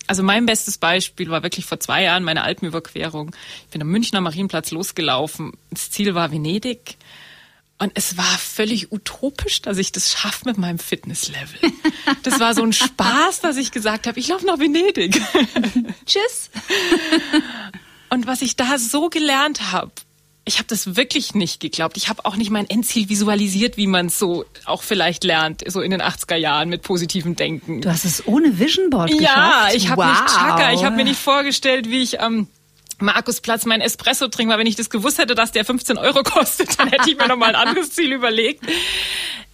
[0.07, 3.35] Also mein bestes Beispiel war wirklich vor zwei Jahren meine Alpenüberquerung.
[3.65, 5.53] Ich bin am Münchner Marienplatz losgelaufen.
[5.69, 6.97] Das Ziel war Venedig.
[7.81, 11.59] Und es war völlig utopisch, dass ich das schaffe mit meinem Fitnesslevel.
[12.23, 15.21] Das war so ein Spaß, dass ich gesagt habe, ich laufe nach Venedig.
[16.05, 16.49] Tschüss.
[18.09, 19.91] Und was ich da so gelernt habe,
[20.43, 21.95] ich habe das wirklich nicht geglaubt.
[21.95, 25.79] Ich habe auch nicht mein Endziel visualisiert, wie man es so auch vielleicht lernt, so
[25.79, 27.81] in den 80er Jahren mit positivem Denken.
[27.81, 29.35] Du hast es ohne Vision Board geschafft?
[29.35, 30.21] Ja, ich habe wow.
[30.21, 32.47] nicht Chaka, ich habe mir nicht vorgestellt, wie ich am ähm,
[33.01, 36.79] Markusplatz mein Espresso trinke, weil wenn ich das gewusst hätte, dass der 15 Euro kostet,
[36.79, 38.63] dann hätte ich mir noch mal ein anderes Ziel überlegt.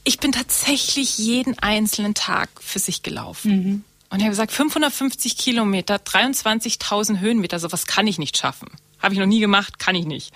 [0.03, 3.51] Ich bin tatsächlich jeden einzelnen Tag für sich gelaufen.
[3.51, 3.83] Mhm.
[4.09, 8.69] Und ich habe gesagt, 550 Kilometer, 23.000 Höhenmeter, sowas kann ich nicht schaffen.
[8.99, 10.33] Habe ich noch nie gemacht, kann ich nicht.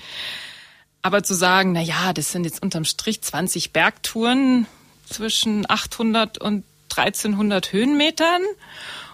[1.01, 4.65] Aber zu sagen, na ja, das sind jetzt unterm Strich 20 Bergtouren
[5.07, 8.41] zwischen 800 und 1300 Höhenmetern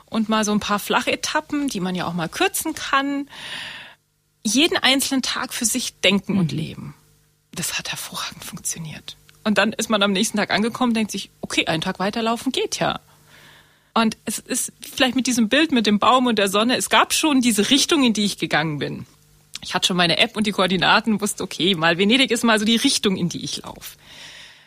[0.05, 3.29] und mal so ein paar Flachetappen, die man ja auch mal kürzen kann.
[4.47, 6.39] Jeden einzelnen Tag für sich denken mhm.
[6.39, 6.93] und leben.
[7.51, 9.17] Das hat hervorragend funktioniert.
[9.43, 12.79] Und dann ist man am nächsten Tag angekommen, denkt sich, okay, einen Tag weiterlaufen geht
[12.79, 12.99] ja.
[13.95, 17.13] Und es ist vielleicht mit diesem Bild mit dem Baum und der Sonne, es gab
[17.13, 19.07] schon diese Richtung, in die ich gegangen bin.
[19.63, 22.65] Ich hatte schon meine App und die Koordinaten, wusste, okay, mal Venedig ist mal so
[22.65, 23.97] die Richtung, in die ich laufe.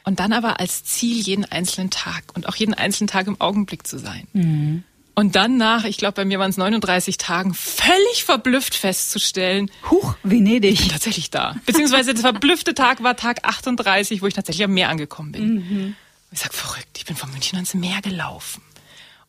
[0.02, 3.86] Und dann aber als Ziel jeden einzelnen Tag und auch jeden einzelnen Tag im Augenblick
[3.86, 4.26] zu sein.
[4.32, 4.82] Mhm.
[5.18, 9.68] Und dann nach, ich glaube, bei mir waren es 39 Tagen, völlig verblüfft festzustellen.
[9.90, 10.74] Huch, Venedig.
[10.74, 11.56] Ich bin tatsächlich da.
[11.66, 15.54] Beziehungsweise der verblüffte Tag war Tag 38, wo ich tatsächlich am Meer angekommen bin.
[15.54, 15.96] Mhm.
[16.30, 18.62] Ich sag verrückt, ich bin von München ans Meer gelaufen.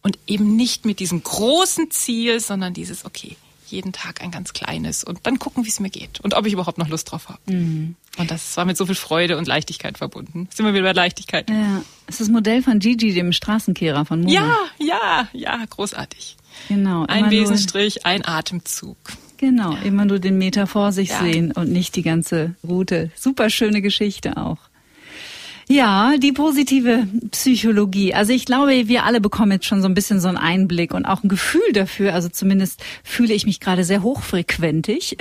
[0.04, 3.36] Und eben nicht mit diesem großen Ziel, sondern dieses, okay,
[3.72, 6.54] jeden Tag ein ganz kleines und dann gucken, wie es mir geht und ob ich
[6.54, 7.40] überhaupt noch Lust drauf habe.
[7.46, 7.96] Mhm.
[8.18, 10.48] Und das war mit so viel Freude und Leichtigkeit verbunden.
[10.54, 11.50] Sind wir wieder bei Leichtigkeit.
[11.50, 14.34] Ja, es ist das Modell von Gigi, dem Straßenkehrer von Mura.
[14.34, 16.38] Ja, ja, ja, großartig.
[16.68, 17.06] Genau.
[17.06, 18.98] Ein Besenstrich, ein Atemzug.
[19.38, 21.20] Genau, immer nur den Meter vor sich ja.
[21.22, 23.10] sehen und nicht die ganze Route.
[23.16, 24.58] Super schöne Geschichte auch.
[25.72, 28.16] Ja, die positive Psychologie.
[28.16, 31.06] Also ich glaube, wir alle bekommen jetzt schon so ein bisschen so einen Einblick und
[31.06, 32.16] auch ein Gefühl dafür.
[32.16, 35.16] Also zumindest fühle ich mich gerade sehr hochfrequentig,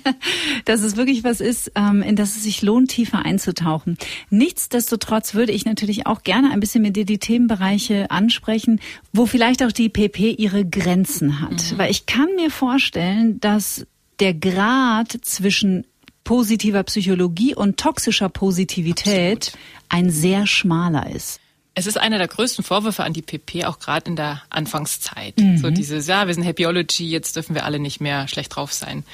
[0.66, 3.96] dass es wirklich was ist, ähm, in das es sich lohnt, tiefer einzutauchen.
[4.28, 8.80] Nichtsdestotrotz würde ich natürlich auch gerne ein bisschen mit dir die Themenbereiche ansprechen,
[9.14, 11.72] wo vielleicht auch die PP ihre Grenzen hat.
[11.72, 11.78] Mhm.
[11.78, 13.86] Weil ich kann mir vorstellen, dass
[14.20, 15.86] der Grad zwischen
[16.28, 19.64] positiver Psychologie und toxischer Positivität Absolut.
[19.88, 21.40] ein sehr schmaler ist.
[21.72, 25.38] Es ist einer der größten Vorwürfe an die PP, auch gerade in der Anfangszeit.
[25.38, 25.56] Mhm.
[25.56, 29.04] So dieses, ja, wir sind Happyology, jetzt dürfen wir alle nicht mehr schlecht drauf sein.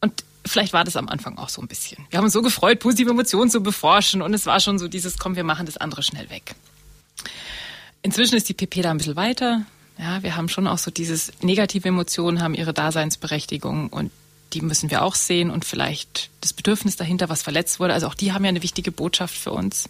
[0.00, 2.06] Und vielleicht war das am Anfang auch so ein bisschen.
[2.08, 5.18] Wir haben uns so gefreut, positive Emotionen zu beforschen und es war schon so dieses,
[5.18, 6.54] komm, wir machen das andere schnell weg.
[8.00, 9.66] Inzwischen ist die PP da ein bisschen weiter.
[9.98, 14.10] Ja, wir haben schon auch so dieses negative Emotionen haben ihre Daseinsberechtigung und
[14.52, 17.94] die müssen wir auch sehen und vielleicht das Bedürfnis dahinter, was verletzt wurde.
[17.94, 19.88] Also auch die haben ja eine wichtige Botschaft für uns.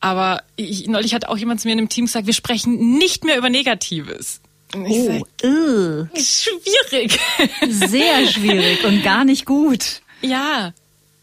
[0.00, 3.24] Aber ich, neulich hat auch jemand zu mir in einem Team gesagt, wir sprechen nicht
[3.24, 4.40] mehr über Negatives.
[4.76, 7.18] Oh, sag, schwierig.
[7.68, 10.02] Sehr schwierig und gar nicht gut.
[10.20, 10.72] Ja.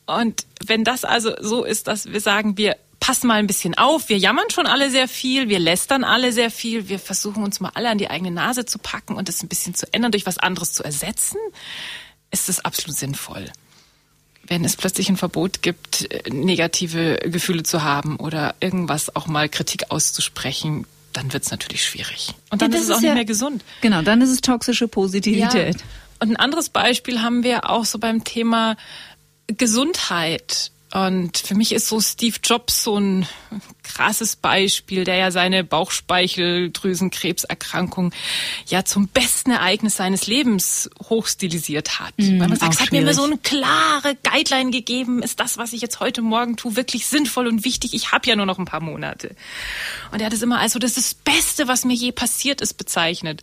[0.07, 4.09] Und wenn das also so ist, dass wir sagen, wir passen mal ein bisschen auf,
[4.09, 7.71] wir jammern schon alle sehr viel, wir lästern alle sehr viel, wir versuchen uns mal
[7.73, 10.37] alle an die eigene Nase zu packen und es ein bisschen zu ändern, durch was
[10.37, 11.37] anderes zu ersetzen,
[12.31, 13.51] ist es absolut sinnvoll.
[14.47, 19.89] Wenn es plötzlich ein Verbot gibt, negative Gefühle zu haben oder irgendwas auch mal Kritik
[19.89, 22.35] auszusprechen, dann wird es natürlich schwierig.
[22.51, 23.63] Und dann ja, ist es auch ist ja, nicht mehr gesund.
[23.81, 25.77] Genau, dann ist es toxische Positivität.
[25.77, 25.85] Ja.
[26.19, 28.77] Und ein anderes Beispiel haben wir auch so beim Thema
[29.47, 30.71] Gesundheit.
[30.93, 33.27] Und für mich ist so Steve Jobs so ein
[33.83, 38.13] krasses Beispiel, der ja seine Bauchspeicheldrüsenkrebserkrankung
[38.67, 42.13] ja zum besten Ereignis seines Lebens hochstilisiert hat.
[42.17, 45.57] Mm, Weil man sagt, es hat mir immer so eine klare Guideline gegeben, ist das,
[45.57, 47.93] was ich jetzt heute Morgen tue, wirklich sinnvoll und wichtig?
[47.93, 49.35] Ich habe ja nur noch ein paar Monate.
[50.11, 52.61] Und er hat es immer als so das, ist das Beste, was mir je passiert
[52.61, 53.41] ist, bezeichnet.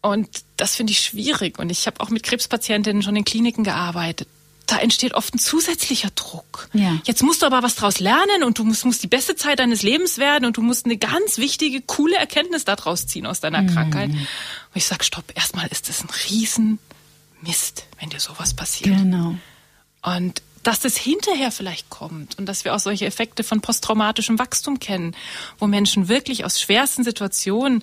[0.00, 1.58] Und das finde ich schwierig.
[1.58, 4.28] Und ich habe auch mit Krebspatientinnen schon in Kliniken gearbeitet
[4.68, 6.68] da entsteht oft ein zusätzlicher Druck.
[6.74, 7.00] Ja.
[7.04, 9.82] Jetzt musst du aber was draus lernen und du musst, musst die beste Zeit deines
[9.82, 13.68] Lebens werden und du musst eine ganz wichtige, coole Erkenntnis daraus ziehen aus deiner mhm.
[13.68, 14.10] Krankheit.
[14.10, 14.26] Und
[14.74, 18.94] ich sag, stopp, erstmal ist das ein Riesenmist, wenn dir sowas passiert.
[18.94, 19.36] Genau.
[20.02, 24.78] Und dass das hinterher vielleicht kommt und dass wir auch solche Effekte von posttraumatischem Wachstum
[24.78, 25.16] kennen,
[25.58, 27.82] wo Menschen wirklich aus schwersten Situationen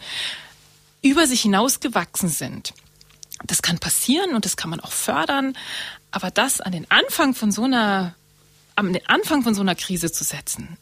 [1.02, 2.74] über sich hinausgewachsen sind.
[3.48, 5.56] Das kann passieren und das kann man auch fördern,
[6.12, 8.16] aber das an den Anfang von so einer,
[8.76, 10.78] am Anfang von so einer Krise zu setzen,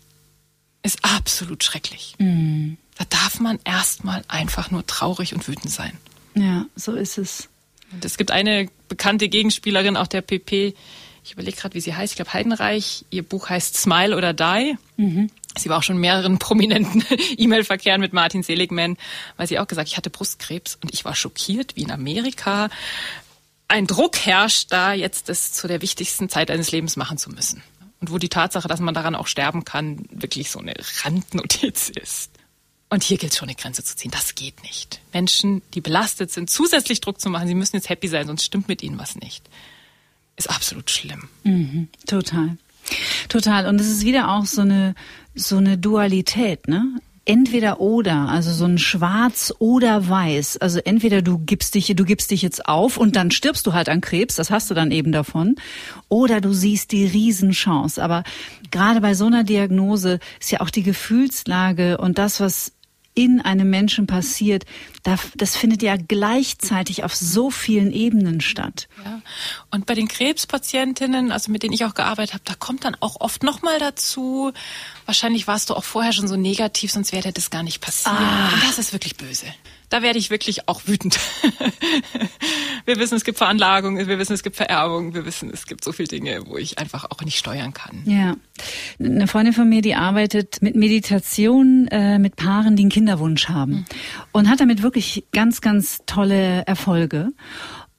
[0.83, 2.15] ist absolut schrecklich.
[2.19, 2.77] Mhm.
[2.97, 5.97] Da darf man erstmal einfach nur traurig und wütend sein.
[6.35, 7.49] Ja, so ist es.
[7.91, 10.75] Und es gibt eine bekannte Gegenspielerin, auch der PP.
[11.23, 12.13] Ich überlege gerade, wie sie heißt.
[12.13, 13.05] Ich glaube, Heidenreich.
[13.09, 14.77] Ihr Buch heißt Smile oder Die.
[14.97, 15.29] Mhm.
[15.57, 17.03] Sie war auch schon mehreren prominenten
[17.37, 18.97] E-Mail-Verkehren mit Martin Seligman,
[19.37, 22.69] weil sie auch gesagt, ich hatte Brustkrebs und ich war schockiert, wie in Amerika
[23.67, 27.63] ein Druck herrscht, da jetzt das zu der wichtigsten Zeit eines Lebens machen zu müssen.
[27.99, 30.73] Und wo die Tatsache, dass man daran auch sterben kann, wirklich so eine
[31.03, 32.31] Randnotiz ist.
[32.89, 34.11] Und hier gilt es schon eine Grenze zu ziehen.
[34.11, 35.01] Das geht nicht.
[35.13, 38.67] Menschen, die belastet sind, zusätzlich Druck zu machen, sie müssen jetzt happy sein, sonst stimmt
[38.67, 39.43] mit ihnen was nicht,
[40.35, 41.27] ist absolut schlimm.
[41.43, 42.57] Mhm, total.
[43.29, 43.67] Total.
[43.67, 44.95] Und es ist wieder auch so eine,
[45.35, 46.99] so eine Dualität, ne?
[47.25, 50.57] entweder oder, also so ein Schwarz oder Weiß.
[50.57, 53.87] Also entweder du gibst dich, du gibst dich jetzt auf und dann stirbst du halt
[53.87, 55.55] an Krebs, das hast du dann eben davon,
[56.09, 58.03] oder du siehst die Riesenchance.
[58.03, 58.23] Aber
[58.71, 62.73] gerade bei so einer Diagnose ist ja auch die Gefühlslage und das, was
[63.15, 64.65] in einem Menschen passiert,
[65.35, 68.87] das findet ja gleichzeitig auf so vielen Ebenen statt.
[69.03, 69.21] Ja.
[69.71, 73.19] Und bei den Krebspatientinnen, also mit denen ich auch gearbeitet habe, da kommt dann auch
[73.19, 74.51] oft nochmal dazu,
[75.05, 78.15] wahrscheinlich warst du auch vorher schon so negativ, sonst wäre das gar nicht passiert.
[78.15, 78.49] Ah.
[78.53, 79.45] Und das ist wirklich böse
[79.93, 81.19] da werde ich wirklich auch wütend.
[82.85, 85.91] wir wissen, es gibt Veranlagung, wir wissen, es gibt Vererbung, wir wissen, es gibt so
[85.91, 88.01] viele Dinge, wo ich einfach auch nicht steuern kann.
[88.05, 88.35] Ja.
[88.97, 93.71] Eine Freundin von mir, die arbeitet mit Meditation äh, mit Paaren, die einen Kinderwunsch haben
[93.71, 93.85] mhm.
[94.31, 97.29] und hat damit wirklich ganz, ganz tolle Erfolge.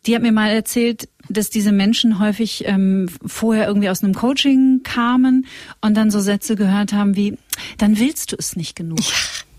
[0.07, 4.80] Die hat mir mal erzählt, dass diese Menschen häufig ähm, vorher irgendwie aus einem Coaching
[4.82, 5.47] kamen
[5.80, 7.38] und dann so Sätze gehört haben wie,
[7.78, 8.99] dann willst du es nicht genug.
[8.99, 9.14] Ja,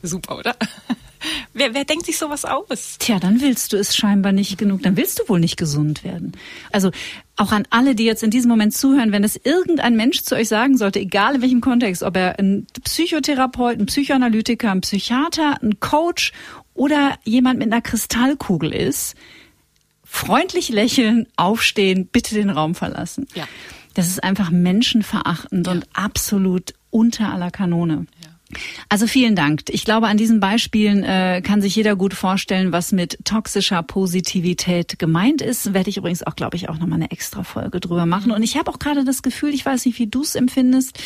[0.08, 0.56] super, oder?
[1.54, 2.98] Wer, wer denkt sich sowas aus?
[3.00, 4.84] Tja, dann willst du es scheinbar nicht genug.
[4.84, 6.34] Dann willst du wohl nicht gesund werden.
[6.72, 6.92] Also
[7.36, 10.48] auch an alle, die jetzt in diesem Moment zuhören, wenn es irgendein Mensch zu euch
[10.48, 15.80] sagen sollte, egal in welchem Kontext, ob er ein Psychotherapeut, ein Psychoanalytiker, ein Psychiater, ein
[15.80, 16.32] Coach
[16.74, 19.16] oder jemand mit einer Kristallkugel ist,
[20.04, 23.28] freundlich lächeln, aufstehen, bitte den Raum verlassen.
[23.34, 23.48] Ja.
[23.96, 25.74] Das ist einfach menschenverachtend ja.
[25.74, 28.06] und absolut unter aller Kanone.
[28.22, 28.30] Ja.
[28.90, 29.64] Also vielen Dank.
[29.70, 35.00] Ich glaube, an diesen Beispielen äh, kann sich jeder gut vorstellen, was mit toxischer Positivität
[35.00, 35.74] gemeint ist.
[35.74, 38.32] Werde ich übrigens auch, glaube ich, auch nochmal eine extra Folge drüber machen.
[38.32, 41.00] Und ich habe auch gerade das Gefühl, ich weiß nicht, wie du es empfindest,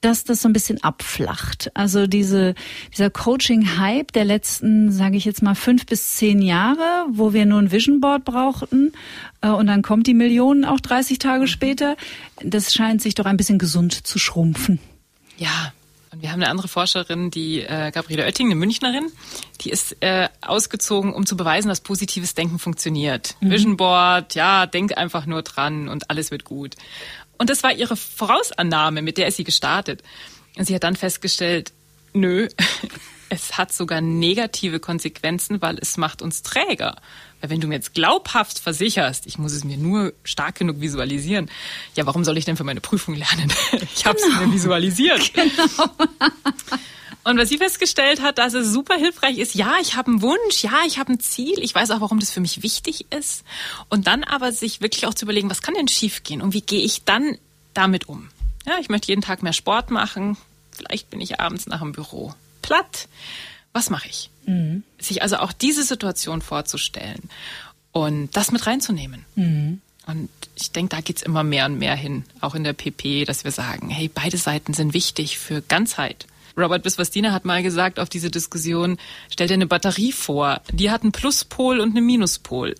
[0.00, 1.70] dass das so ein bisschen abflacht.
[1.74, 2.54] Also diese,
[2.92, 7.58] dieser Coaching-Hype der letzten, sage ich jetzt mal, fünf bis zehn Jahre, wo wir nur
[7.58, 8.92] ein Vision Board brauchten
[9.40, 11.96] äh, und dann kommt die Millionen auch 30 Tage später,
[12.42, 14.78] das scheint sich doch ein bisschen gesund zu schrumpfen.
[15.38, 15.72] Ja,
[16.16, 19.12] und wir haben eine andere Forscherin, die äh, Gabriele Oetting, eine Münchnerin,
[19.60, 23.36] die ist äh, ausgezogen, um zu beweisen, dass positives Denken funktioniert.
[23.40, 23.50] Mhm.
[23.50, 26.74] Vision Board, ja, denk einfach nur dran und alles wird gut.
[27.36, 30.02] Und das war ihre Vorausannahme, mit der ist sie gestartet.
[30.56, 31.72] Und sie hat dann festgestellt,
[32.14, 32.48] nö,
[33.28, 36.96] es hat sogar negative Konsequenzen, weil es macht uns träger.
[37.40, 41.50] Weil wenn du mir jetzt glaubhaft versicherst, ich muss es mir nur stark genug visualisieren,
[41.94, 43.52] ja, warum soll ich denn für meine Prüfung lernen?
[43.94, 44.46] Ich habe es genau.
[44.46, 45.32] mir visualisiert.
[45.46, 45.90] Genau.
[47.24, 50.62] Und was sie festgestellt hat, dass es super hilfreich ist, ja, ich habe einen Wunsch,
[50.62, 53.42] ja, ich habe ein Ziel, ich weiß auch, warum das für mich wichtig ist.
[53.88, 56.84] Und dann aber sich wirklich auch zu überlegen, was kann denn schiefgehen und wie gehe
[56.84, 57.36] ich dann
[57.74, 58.28] damit um?
[58.64, 60.36] Ja, ich möchte jeden Tag mehr Sport machen.
[60.70, 62.32] Vielleicht bin ich abends nach dem Büro
[62.62, 63.08] platt.
[63.76, 64.30] Was mache ich?
[64.46, 64.84] Mhm.
[64.98, 67.28] Sich also auch diese Situation vorzustellen
[67.92, 69.26] und das mit reinzunehmen.
[69.34, 69.82] Mhm.
[70.06, 73.44] Und ich denke, da geht's immer mehr und mehr hin, auch in der PP, dass
[73.44, 76.26] wir sagen, hey, beide Seiten sind wichtig für Ganzheit.
[76.56, 78.96] Robert Biswastina hat mal gesagt auf diese Diskussion,
[79.28, 82.76] stell dir eine Batterie vor, die hat einen Pluspol und einen Minuspol.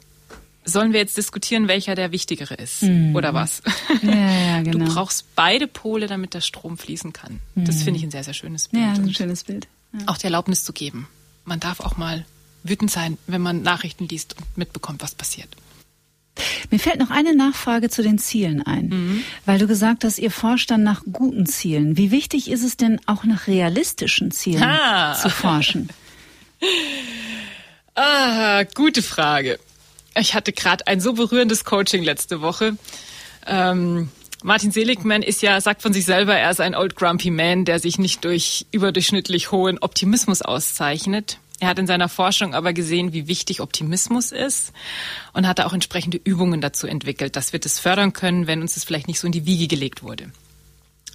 [0.65, 3.15] sollen wir jetzt diskutieren, welcher der wichtigere ist mhm.
[3.15, 3.61] oder was?
[4.03, 4.87] Ja, ja, genau.
[4.87, 7.41] Du brauchst beide Pole, damit der Strom fließen kann.
[7.55, 7.67] Mhm.
[7.67, 8.83] Das finde ich ein sehr, sehr schönes Bild.
[8.83, 9.69] Ja, ein schönes Bild.
[9.93, 10.01] Ja.
[10.07, 11.09] Auch die Erlaubnis zu geben.
[11.45, 12.24] Man darf auch mal
[12.62, 15.49] wütend sein, wenn man Nachrichten liest und mitbekommt, was passiert.
[16.70, 19.24] Mir fällt noch eine Nachfrage zu den Zielen ein, mhm.
[19.47, 21.97] weil du gesagt hast, ihr forscht dann nach guten Zielen.
[21.97, 25.14] Wie wichtig ist es denn auch nach realistischen Zielen ha.
[25.14, 25.89] zu forschen?
[27.95, 29.59] ah, gute Frage.
[30.18, 32.76] Ich hatte gerade ein so berührendes Coaching letzte Woche.
[33.47, 34.11] Ähm,
[34.47, 37.81] Martin Seligman ist ja, sagt von sich selber, er ist ein old grumpy man, der
[37.81, 41.41] sich nicht durch überdurchschnittlich hohen Optimismus auszeichnet.
[41.59, 44.73] Er hat in seiner Forschung aber gesehen, wie wichtig Optimismus ist
[45.33, 48.85] und hat auch entsprechende Übungen dazu entwickelt, dass wir das fördern können, wenn uns das
[48.85, 50.31] vielleicht nicht so in die Wiege gelegt wurde.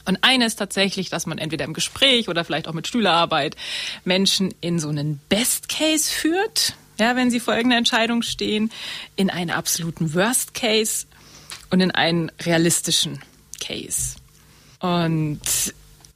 [0.03, 3.55] Und eine ist tatsächlich, dass man entweder im Gespräch oder vielleicht auch mit Schülerarbeit
[4.03, 8.73] Menschen in so einen Best Case führt, ja, wenn sie vor irgendeiner Entscheidung stehen,
[9.15, 11.05] in einen absoluten Worst Case
[11.71, 13.19] und in einen realistischen
[13.59, 14.15] Case.
[14.79, 15.41] Und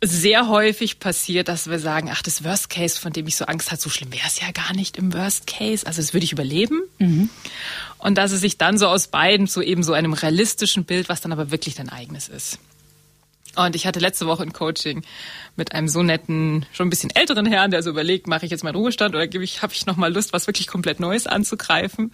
[0.01, 3.71] sehr häufig passiert, dass wir sagen, ach, das Worst Case, von dem ich so Angst
[3.71, 5.87] hatte, so schlimm wäre es ja gar nicht im Worst Case.
[5.87, 6.83] Also das würde ich überleben.
[6.99, 7.29] Mhm.
[7.97, 11.21] Und dass es sich dann so aus beiden zu eben so einem realistischen Bild, was
[11.21, 12.59] dann aber wirklich dein eigenes ist.
[13.55, 15.03] Und ich hatte letzte Woche ein Coaching
[15.55, 18.63] mit einem so netten, schon ein bisschen älteren Herrn, der so überlegt, mache ich jetzt
[18.65, 22.11] meinen Ruhestand oder gebe ich, habe ich noch mal Lust, was wirklich komplett Neues anzugreifen?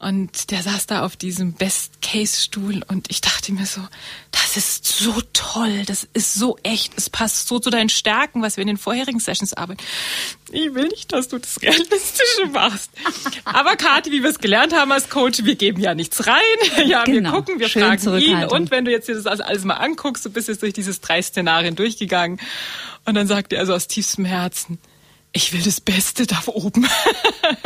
[0.00, 3.82] Und der saß da auf diesem Best-Case-Stuhl und ich dachte mir so,
[4.32, 8.56] das ist so toll, das ist so echt, es passt so zu deinen Stärken, was
[8.56, 9.82] wir in den vorherigen Sessions arbeiten.
[10.50, 12.90] Ich will nicht, dass du das Realistische machst.
[13.44, 16.40] Aber Kathi, wie wir es gelernt haben als Coach, wir geben ja nichts rein.
[16.86, 17.32] Ja, genau.
[17.32, 18.44] wir gucken, wir Schön fragen ihn.
[18.44, 21.20] Und wenn du jetzt dir das alles mal anguckst, du bist jetzt durch dieses drei
[21.20, 22.40] Szenarien durchgegangen.
[23.04, 24.78] Und dann sagt er also aus tiefstem Herzen,
[25.32, 26.88] ich will das Beste da oben.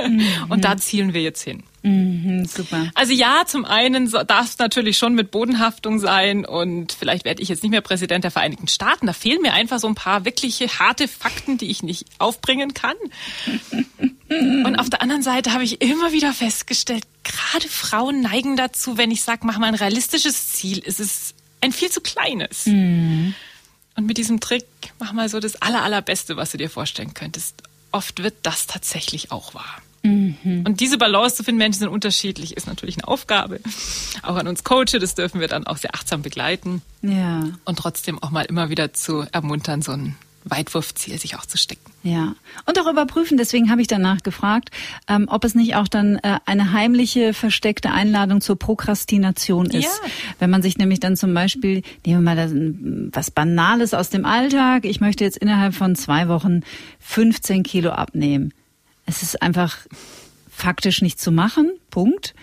[0.03, 0.47] Mhm.
[0.49, 1.62] Und da zielen wir jetzt hin.
[1.83, 2.91] Mhm, super.
[2.95, 7.49] Also ja, zum einen darf es natürlich schon mit Bodenhaftung sein und vielleicht werde ich
[7.49, 9.07] jetzt nicht mehr Präsident der Vereinigten Staaten.
[9.07, 12.97] Da fehlen mir einfach so ein paar wirkliche harte Fakten, die ich nicht aufbringen kann.
[14.29, 19.11] Und auf der anderen Seite habe ich immer wieder festgestellt, gerade Frauen neigen dazu, wenn
[19.11, 22.67] ich sage, mach mal ein realistisches Ziel, ist es ein viel zu kleines.
[22.67, 23.35] Mhm.
[23.97, 24.65] Und mit diesem Trick
[24.99, 27.62] mach mal so das aller, allerbeste, was du dir vorstellen könntest.
[27.92, 29.82] Oft wird das tatsächlich auch wahr.
[30.05, 30.64] Mhm.
[30.66, 33.61] Und diese Balance zu finden, Menschen sind unterschiedlich, ist natürlich eine Aufgabe.
[34.22, 36.82] Auch an uns Coaches, das dürfen wir dann auch sehr achtsam begleiten.
[37.03, 37.49] Ja.
[37.64, 41.90] Und trotzdem auch mal immer wieder zu ermuntern, so ein Weitwurfziel sich auch zu stecken.
[42.03, 42.34] Ja,
[42.66, 43.38] und auch überprüfen.
[43.38, 44.70] Deswegen habe ich danach gefragt,
[45.09, 49.84] ähm, ob es nicht auch dann äh, eine heimliche, versteckte Einladung zur Prokrastination ist.
[49.84, 50.11] Ja.
[50.38, 52.53] Wenn man sich nämlich dann zum Beispiel, nehmen wir mal das,
[53.12, 56.61] was Banales aus dem Alltag, ich möchte jetzt innerhalb von zwei Wochen
[57.01, 58.53] 15 Kilo abnehmen
[59.07, 59.78] es ist einfach
[60.51, 61.72] faktisch nicht zu machen.
[61.90, 62.34] Punkt.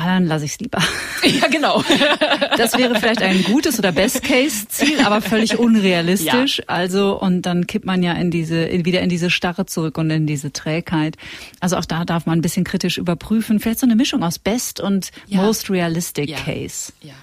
[0.00, 0.78] Ah, dann lasse ich es lieber.
[1.24, 1.82] Ja, genau.
[2.56, 6.58] Das wäre vielleicht ein gutes oder Best-Case-Ziel, aber völlig unrealistisch.
[6.58, 6.64] Ja.
[6.68, 10.26] Also, und dann kippt man ja in diese, wieder in diese Starre zurück und in
[10.26, 11.16] diese Trägheit.
[11.60, 13.58] Also auch da darf man ein bisschen kritisch überprüfen.
[13.58, 15.42] Vielleicht so eine Mischung aus Best und ja.
[15.42, 16.38] Most Realistic ja.
[16.38, 16.92] Case.
[17.02, 17.14] Ja.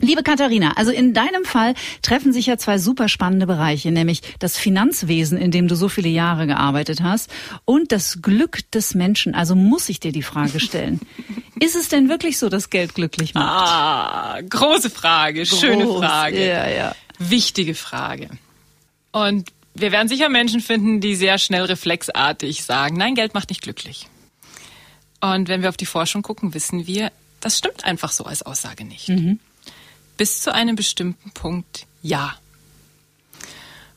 [0.00, 4.56] Liebe Katharina, also in deinem Fall treffen sich ja zwei super spannende Bereiche, nämlich das
[4.56, 7.30] Finanzwesen, in dem du so viele Jahre gearbeitet hast,
[7.64, 9.34] und das Glück des Menschen.
[9.34, 11.00] Also muss ich dir die Frage stellen.
[11.60, 13.46] Ist es denn wirklich so, dass Geld glücklich macht?
[13.46, 16.46] Ah, große Frage, Groß, schöne Frage.
[16.46, 16.94] Ja, ja.
[17.18, 18.28] Wichtige Frage.
[19.10, 23.62] Und wir werden sicher Menschen finden, die sehr schnell reflexartig sagen, nein, Geld macht nicht
[23.62, 24.06] glücklich.
[25.20, 28.84] Und wenn wir auf die Forschung gucken, wissen wir, das stimmt einfach so als Aussage
[28.84, 29.08] nicht.
[29.08, 29.40] Mhm
[30.18, 32.34] bis zu einem bestimmten Punkt ja.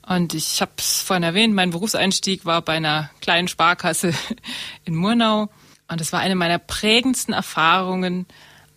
[0.08, 4.14] Und ich habe es vorhin erwähnt, mein Berufseinstieg war bei einer kleinen Sparkasse
[4.86, 5.50] in Murnau.
[5.90, 8.26] Und es war eine meiner prägendsten Erfahrungen,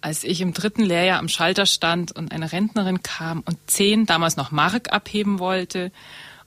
[0.01, 4.37] als ich im dritten Lehrjahr am Schalter stand und eine Rentnerin kam und zehn, damals
[4.37, 5.93] noch Mark, abheben wollte.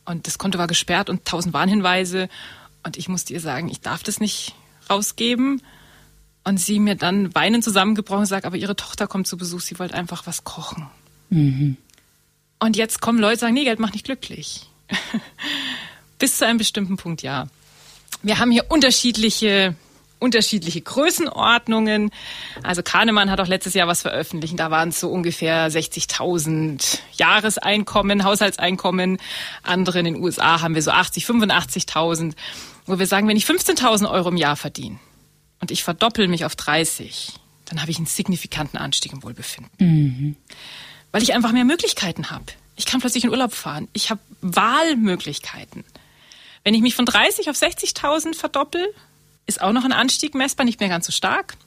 [0.05, 2.29] Und das Konto war gesperrt und tausend Warnhinweise.
[2.83, 4.55] Und ich musste ihr sagen, ich darf das nicht
[4.89, 5.61] rausgeben.
[6.47, 9.95] Und sie mir dann weinend zusammengebrochen sagt, aber ihre Tochter kommt zu Besuch, sie wollte
[9.95, 10.87] einfach was kochen.
[11.29, 11.75] Mhm.
[12.57, 14.69] Und jetzt kommen Leute und sagen, nee, Geld macht nicht glücklich.
[16.19, 17.47] Bis zu einem bestimmten Punkt, ja.
[18.23, 19.75] Wir haben hier unterschiedliche
[20.19, 22.11] unterschiedliche Größenordnungen.
[22.63, 24.57] Also Kahnemann hat auch letztes Jahr was veröffentlicht.
[24.57, 29.17] Da waren es so ungefähr 60.000 Jahreseinkommen, Haushaltseinkommen.
[29.63, 32.35] Andere in den USA haben wir so 80, 85.000.
[32.85, 34.97] Wo wir sagen, wenn ich 15.000 Euro im Jahr verdiene,
[35.59, 37.33] und ich verdoppel mich auf 30,
[37.65, 39.71] dann habe ich einen signifikanten Anstieg im Wohlbefinden.
[39.79, 40.35] Mhm.
[41.11, 42.45] Weil ich einfach mehr Möglichkeiten habe.
[42.75, 43.87] Ich kann plötzlich in Urlaub fahren.
[43.93, 45.83] Ich habe Wahlmöglichkeiten.
[46.63, 48.93] Wenn ich mich von 30 auf 60.000 verdoppel,
[49.45, 51.57] ist auch noch ein Anstieg messbar, nicht mehr ganz so stark.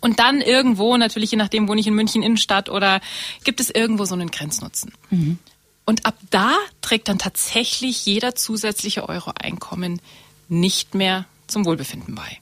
[0.00, 3.00] Und dann irgendwo, natürlich je nachdem, wohne ich in München Innenstadt oder
[3.44, 4.92] gibt es irgendwo so einen Grenznutzen.
[5.10, 5.38] Mhm.
[5.84, 10.00] Und ab da trägt dann tatsächlich jeder zusätzliche Euro Einkommen
[10.48, 12.40] nicht mehr zum Wohlbefinden bei.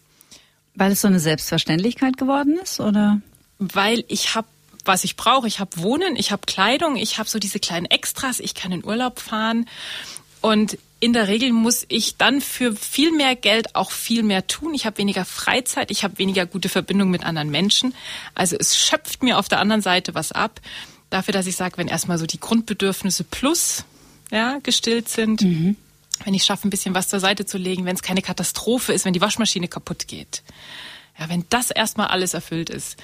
[0.74, 3.20] Weil es so eine Selbstverständlichkeit geworden ist, oder?
[3.58, 4.48] Weil ich habe,
[4.84, 5.46] was ich brauche.
[5.46, 8.84] Ich habe Wohnen, ich habe Kleidung, ich habe so diese kleinen Extras, ich kann in
[8.84, 9.68] Urlaub fahren.
[10.40, 14.74] Und in der Regel muss ich dann für viel mehr Geld auch viel mehr tun.
[14.74, 17.94] Ich habe weniger Freizeit, ich habe weniger gute Verbindung mit anderen Menschen.
[18.34, 20.60] Also es schöpft mir auf der anderen Seite was ab.
[21.10, 23.84] Dafür, dass ich sage, wenn erstmal so die Grundbedürfnisse plus
[24.30, 25.76] ja, gestillt sind, mhm.
[26.24, 29.04] Wenn ich schaffe, ein bisschen was zur Seite zu legen, wenn es keine Katastrophe ist,
[29.04, 30.42] wenn die Waschmaschine kaputt geht.
[31.18, 32.96] Ja, wenn das erstmal alles erfüllt ist,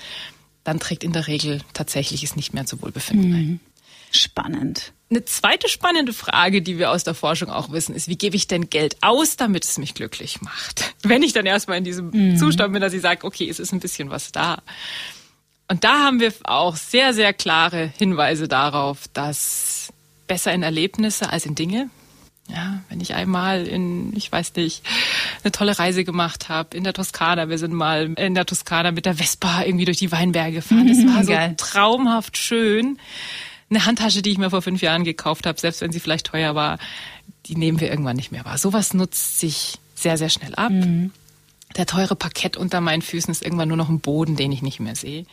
[0.64, 3.60] dann trägt in der Regel tatsächlich es nicht mehr zu Wohlbefinden mhm.
[4.12, 4.92] Spannend.
[5.08, 8.48] Eine zweite spannende Frage, die wir aus der Forschung auch wissen, ist, wie gebe ich
[8.48, 10.94] denn Geld aus, damit es mich glücklich macht?
[11.02, 12.36] Wenn ich dann erstmal in diesem mhm.
[12.36, 14.62] Zustand bin, dass ich sage, okay, es ist ein bisschen was da.
[15.68, 19.92] Und da haben wir auch sehr, sehr klare Hinweise darauf, dass
[20.26, 21.88] besser in Erlebnisse als in Dinge.
[22.52, 24.82] Ja, wenn ich einmal in, ich weiß nicht,
[25.42, 27.48] eine tolle Reise gemacht habe in der Toskana.
[27.48, 30.88] Wir sind mal in der Toskana mit der Vespa irgendwie durch die Weinberge gefahren.
[30.88, 32.98] Das war so traumhaft schön
[33.70, 36.54] eine Handtasche, die ich mir vor fünf Jahren gekauft habe, selbst wenn sie vielleicht teuer
[36.54, 36.78] war,
[37.46, 38.58] die nehmen wir irgendwann nicht mehr wahr.
[38.58, 40.72] Sowas nutzt sich sehr, sehr schnell ab.
[40.72, 41.12] Mhm.
[41.76, 44.80] Der teure Parkett unter meinen Füßen ist irgendwann nur noch ein Boden, den ich nicht
[44.80, 45.24] mehr sehe.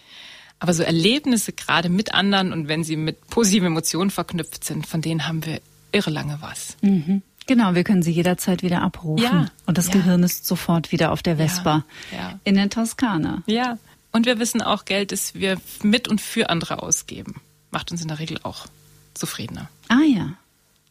[0.60, 5.02] Aber so Erlebnisse gerade mit anderen und wenn sie mit positiven Emotionen verknüpft sind, von
[5.02, 5.60] denen haben wir
[5.92, 6.78] irre lange was.
[6.82, 7.22] Mhm.
[7.46, 9.24] Genau, wir können sie jederzeit wieder abrufen.
[9.24, 9.94] Ja, und das ja.
[9.94, 13.44] Gehirn ist sofort wieder auf der Vespa ja, in der Toskana.
[13.46, 13.78] Ja,
[14.12, 18.08] und wir wissen auch, Geld ist wir mit und für andere ausgeben macht uns in
[18.08, 18.66] der Regel auch
[19.14, 19.70] zufriedener.
[19.88, 20.34] Ah ja.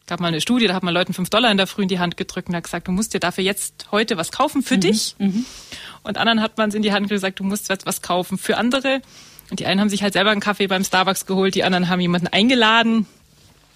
[0.07, 1.99] gab mal eine Studie, da hat man Leuten fünf Dollar in der Früh in die
[1.99, 4.81] Hand gedrückt und hat gesagt, du musst dir dafür jetzt heute was kaufen für mhm.
[4.81, 5.17] dich.
[5.19, 5.45] Mhm.
[6.03, 8.57] Und anderen hat man es in die Hand gesagt, du musst jetzt was kaufen für
[8.57, 9.03] andere.
[9.51, 12.01] Und die einen haben sich halt selber einen Kaffee beim Starbucks geholt, die anderen haben
[12.01, 13.07] jemanden eingeladen.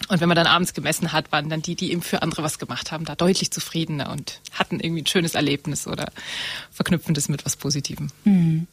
[0.08, 2.58] Und wenn man dann abends gemessen hat, waren dann die, die eben für andere was
[2.58, 6.10] gemacht haben, da deutlich zufriedener und hatten irgendwie ein schönes Erlebnis oder
[6.72, 8.10] verknüpfen das mit was Positivem.
[8.24, 8.66] Mhm.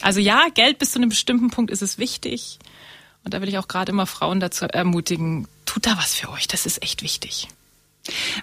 [0.00, 2.58] Also ja, Geld bis zu einem bestimmten Punkt ist es wichtig.
[3.24, 6.48] Und da will ich auch gerade immer Frauen dazu ermutigen, tut da was für euch,
[6.48, 7.48] das ist echt wichtig.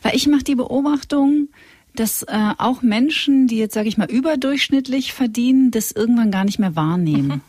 [0.03, 1.49] Weil ich mache die Beobachtung,
[1.95, 6.59] dass äh, auch Menschen, die jetzt, sage ich mal, überdurchschnittlich verdienen, das irgendwann gar nicht
[6.59, 7.27] mehr wahrnehmen.
[7.27, 7.41] Mhm.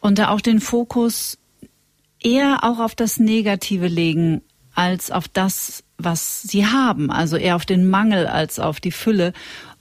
[0.00, 1.38] Und da auch den Fokus
[2.24, 4.42] eher auch auf das Negative legen,
[4.74, 7.10] als auf das, was sie haben.
[7.10, 9.32] Also eher auf den Mangel als auf die Fülle.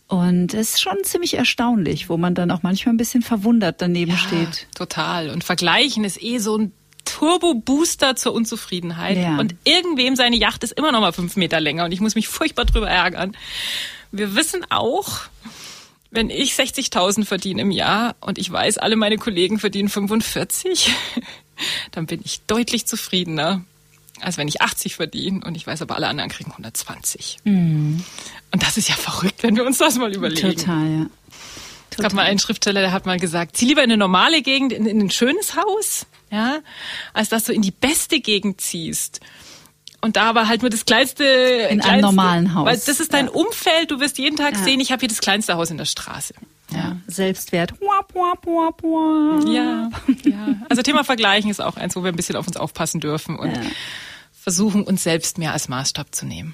[0.08, 4.12] Und es ist schon ziemlich erstaunlich, wo man dann auch manchmal ein bisschen verwundert daneben
[4.12, 4.68] ja, steht.
[4.76, 5.32] Total.
[5.32, 6.72] Und vergleichen ist eh so ein
[7.06, 9.18] Turbo-Booster zur Unzufriedenheit.
[9.18, 9.38] Ja.
[9.38, 12.28] Und irgendwem seine Yacht ist immer noch mal fünf Meter länger und ich muss mich
[12.28, 13.36] furchtbar drüber ärgern.
[14.12, 15.22] Wir wissen auch,
[16.12, 20.94] wenn ich 60.000 verdiene im Jahr und ich weiß, alle meine Kollegen verdienen 45,
[21.92, 23.64] dann bin ich deutlich zufriedener,
[24.22, 27.38] als wenn ich 80 verdiene und ich weiß aber, alle anderen kriegen 120.
[27.44, 28.04] Mhm.
[28.52, 30.56] Und das ist ja verrückt, wenn wir uns das mal überlegen.
[30.56, 31.06] Total, ja.
[31.92, 34.74] Es gab mal einen Schriftsteller, der hat mal gesagt, zieh lieber in eine normale Gegend,
[34.74, 36.60] in, in ein schönes Haus, ja,
[37.14, 39.20] als dass du in die beste Gegend ziehst.
[40.02, 41.24] Und da aber halt nur das kleinste.
[41.24, 42.66] In kleinste, einem normalen Haus.
[42.66, 43.32] Weil das ist dein ja.
[43.32, 44.64] Umfeld, du wirst jeden Tag ja.
[44.64, 46.34] sehen, ich habe hier das kleinste Haus in der Straße.
[46.74, 47.74] Ja, Selbstwert.
[49.48, 49.90] Ja,
[50.24, 50.56] ja.
[50.70, 53.58] Also Thema Vergleichen ist auch eins, wo wir ein bisschen auf uns aufpassen dürfen und
[54.32, 56.54] versuchen, uns selbst mehr als Maßstab zu nehmen.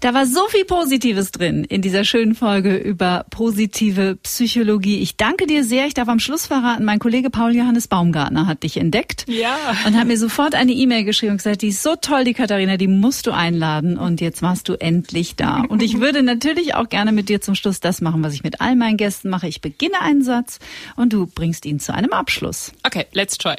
[0.00, 5.00] Da war so viel Positives drin in dieser schönen Folge über positive Psychologie.
[5.00, 5.86] Ich danke dir sehr.
[5.86, 9.24] Ich darf am Schluss verraten, mein Kollege Paul Johannes Baumgartner hat dich entdeckt.
[9.28, 9.56] Ja.
[9.86, 12.76] Und hat mir sofort eine E-Mail geschrieben und gesagt, die ist so toll, die Katharina,
[12.76, 13.98] die musst du einladen.
[13.98, 15.62] Und jetzt warst du endlich da.
[15.68, 18.60] Und ich würde natürlich auch gerne mit dir zum Schluss das machen, was ich mit
[18.60, 19.48] all meinen Gästen mache.
[19.48, 20.58] Ich beginne einen Satz
[20.96, 22.72] und du bringst ihn zu einem Abschluss.
[22.84, 23.56] Okay, let's try.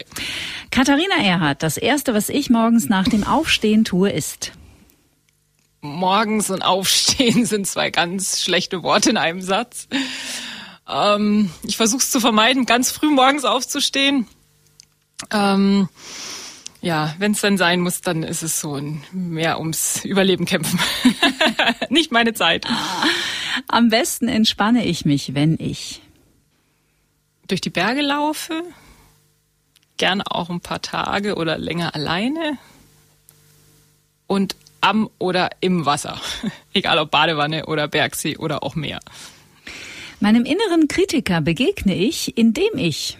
[0.71, 4.51] Katharina Erhardt, das erste, was ich morgens nach dem Aufstehen tue, ist
[5.81, 9.87] morgens und aufstehen sind zwei ganz schlechte Worte in einem Satz.
[10.87, 14.27] Ähm, ich versuche es zu vermeiden, ganz früh morgens aufzustehen.
[15.31, 15.89] Ähm,
[16.81, 20.79] ja, wenn es dann sein muss, dann ist es so ein mehr ums Überleben kämpfen.
[21.89, 22.65] Nicht meine Zeit.
[23.67, 26.01] Am besten entspanne ich mich, wenn ich
[27.47, 28.63] durch die Berge laufe,
[29.97, 32.57] gerne auch ein paar Tage oder länger alleine
[34.27, 36.19] und am oder im Wasser.
[36.73, 38.99] Egal ob Badewanne oder Bergsee oder auch Meer.
[40.19, 43.17] Meinem inneren Kritiker begegne ich, indem ich.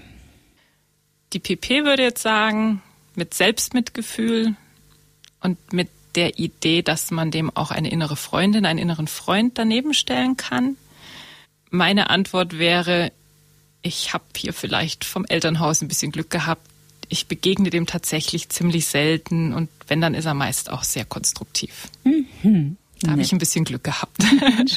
[1.33, 2.81] Die PP würde jetzt sagen,
[3.15, 4.55] mit Selbstmitgefühl
[5.41, 9.93] und mit der Idee, dass man dem auch eine innere Freundin, einen inneren Freund daneben
[9.93, 10.75] stellen kann.
[11.69, 13.11] Meine Antwort wäre,
[13.81, 16.67] ich habe hier vielleicht vom Elternhaus ein bisschen Glück gehabt.
[17.09, 21.87] Ich begegne dem tatsächlich ziemlich selten und wenn, dann ist er meist auch sehr konstruktiv.
[22.03, 22.77] Mhm.
[23.01, 24.17] Da habe ich ein bisschen Glück gehabt.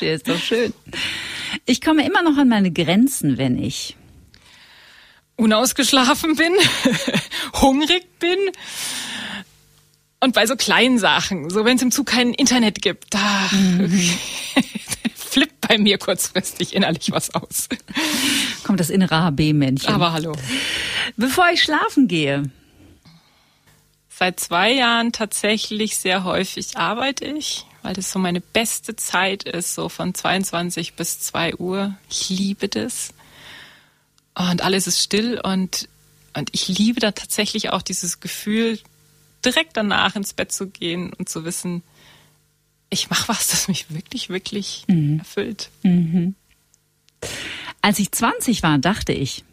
[0.01, 0.72] ist doch schön.
[1.66, 3.97] Ich komme immer noch an meine Grenzen, wenn ich
[5.37, 6.53] unausgeschlafen bin,
[7.61, 8.39] hungrig bin
[10.20, 14.09] und bei so kleinen Sachen, so wenn es im Zug kein Internet gibt, da mhm.
[15.33, 17.68] flippt bei mir kurzfristig innerlich was aus.
[18.64, 19.95] Kommt das innere HB-Männchen.
[19.95, 20.37] Aber hallo.
[21.16, 22.51] Bevor ich schlafen gehe.
[24.11, 29.74] Seit zwei Jahren tatsächlich sehr häufig arbeite ich, weil das so meine beste Zeit ist,
[29.74, 31.97] so von 22 bis 2 Uhr.
[32.11, 33.14] Ich liebe das.
[34.35, 35.89] Und alles ist still und,
[36.35, 38.78] und ich liebe da tatsächlich auch dieses Gefühl,
[39.45, 41.83] direkt danach ins Bett zu gehen und zu wissen,
[42.93, 45.18] ich mache was, das mich wirklich, wirklich mhm.
[45.18, 45.70] erfüllt.
[45.82, 46.34] Mhm.
[47.80, 49.45] Als ich 20 war, dachte ich,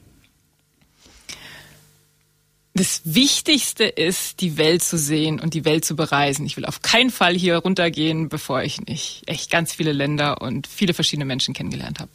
[2.74, 6.46] das Wichtigste ist, die Welt zu sehen und die Welt zu bereisen.
[6.46, 10.68] Ich will auf keinen Fall hier runtergehen, bevor ich nicht echt ganz viele Länder und
[10.68, 12.12] viele verschiedene Menschen kennengelernt habe.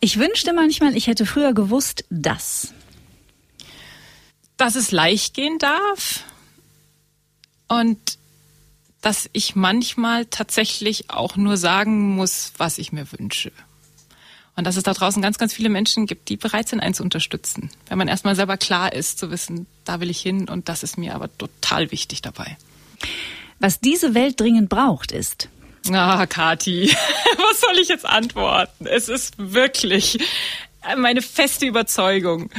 [0.00, 2.72] Ich wünschte manchmal, ich hätte früher gewusst, dass.
[4.56, 6.24] Dass es leicht gehen darf
[7.68, 8.18] und
[9.00, 13.52] dass ich manchmal tatsächlich auch nur sagen muss, was ich mir wünsche.
[14.56, 17.02] Und dass es da draußen ganz, ganz viele Menschen gibt, die bereit sind, einen zu
[17.02, 17.70] unterstützen.
[17.88, 20.98] Wenn man erstmal selber klar ist, zu wissen, da will ich hin und das ist
[20.98, 22.58] mir aber total wichtig dabei.
[23.58, 25.48] Was diese Welt dringend braucht, ist
[25.90, 26.90] Ah, Kati,
[27.38, 28.86] was soll ich jetzt antworten?
[28.86, 30.18] Es ist wirklich
[30.96, 32.50] meine feste Überzeugung,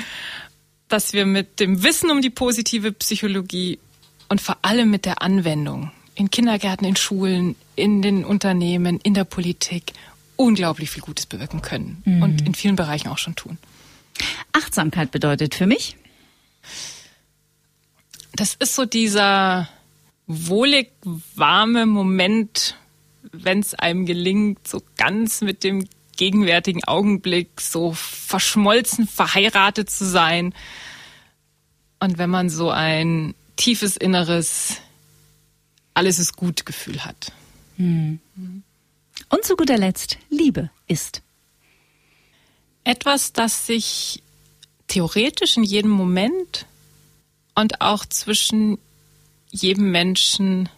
[0.87, 3.79] dass wir mit dem Wissen um die positive Psychologie
[4.27, 5.91] und vor allem mit der Anwendung
[6.21, 9.93] in Kindergärten, in Schulen, in den Unternehmen, in der Politik
[10.35, 12.21] unglaublich viel Gutes bewirken können mhm.
[12.21, 13.57] und in vielen Bereichen auch schon tun.
[14.53, 15.97] Achtsamkeit bedeutet für mich?
[18.33, 19.67] Das ist so dieser
[20.27, 20.91] wohlig
[21.35, 22.77] warme Moment,
[23.31, 30.53] wenn es einem gelingt, so ganz mit dem gegenwärtigen Augenblick so verschmolzen, verheiratet zu sein.
[31.99, 34.81] Und wenn man so ein tiefes inneres
[36.01, 37.31] alles ist gut Gefühl hat.
[37.77, 38.19] Hm.
[39.29, 41.21] Und zu guter Letzt, Liebe ist.
[42.83, 44.23] Etwas, das sich
[44.87, 46.65] theoretisch in jedem Moment
[47.53, 48.79] und auch zwischen
[49.51, 50.69] jedem Menschen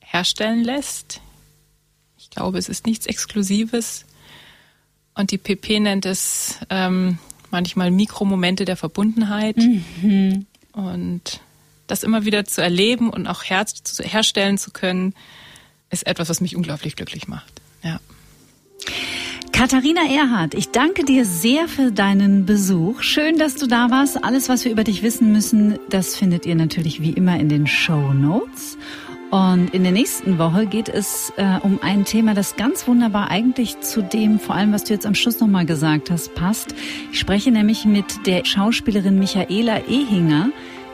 [0.00, 1.20] herstellen lässt,
[2.16, 4.06] ich glaube, es ist nichts Exklusives.
[5.14, 7.18] Und die PP nennt es ähm,
[7.50, 9.58] manchmal Mikromomente der Verbundenheit.
[9.58, 10.46] Mhm.
[10.72, 11.40] Und
[11.90, 15.14] das immer wieder zu erleben und auch her zu, herstellen zu können,
[15.90, 17.52] ist etwas, was mich unglaublich glücklich macht.
[17.82, 18.00] Ja.
[19.52, 23.02] Katharina Erhardt, ich danke dir sehr für deinen Besuch.
[23.02, 24.24] Schön, dass du da warst.
[24.24, 27.66] Alles, was wir über dich wissen müssen, das findet ihr natürlich wie immer in den
[27.66, 28.78] Show Notes.
[29.30, 33.80] Und in der nächsten Woche geht es äh, um ein Thema, das ganz wunderbar eigentlich
[33.80, 36.74] zu dem, vor allem was du jetzt am Schluss nochmal gesagt hast, passt.
[37.12, 40.50] Ich spreche nämlich mit der Schauspielerin Michaela Ehinger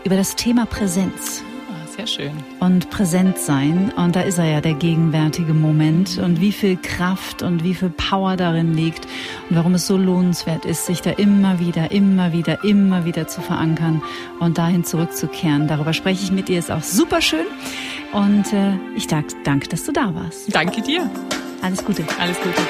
[0.06, 1.42] über das Thema Präsenz.
[1.68, 2.30] Ah, sehr schön.
[2.60, 3.92] Und präsent sein.
[3.96, 6.18] Und da ist er ja der gegenwärtige Moment.
[6.18, 9.04] Und wie viel Kraft und wie viel Power darin liegt.
[9.50, 13.40] Und warum es so lohnenswert ist, sich da immer wieder, immer wieder, immer wieder zu
[13.40, 14.00] verankern
[14.38, 15.66] und dahin zurückzukehren.
[15.66, 16.60] Darüber spreche ich mit dir.
[16.60, 17.46] Ist auch super schön.
[18.12, 20.54] Und äh, ich danke, danke, dass du da warst.
[20.54, 21.10] Danke dir.
[21.62, 22.04] Alles Gute.
[22.20, 22.62] Alles Gute.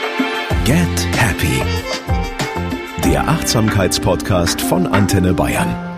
[0.64, 1.60] Get Happy.
[3.04, 5.95] Der Achtsamkeitspodcast von Antenne Bayern.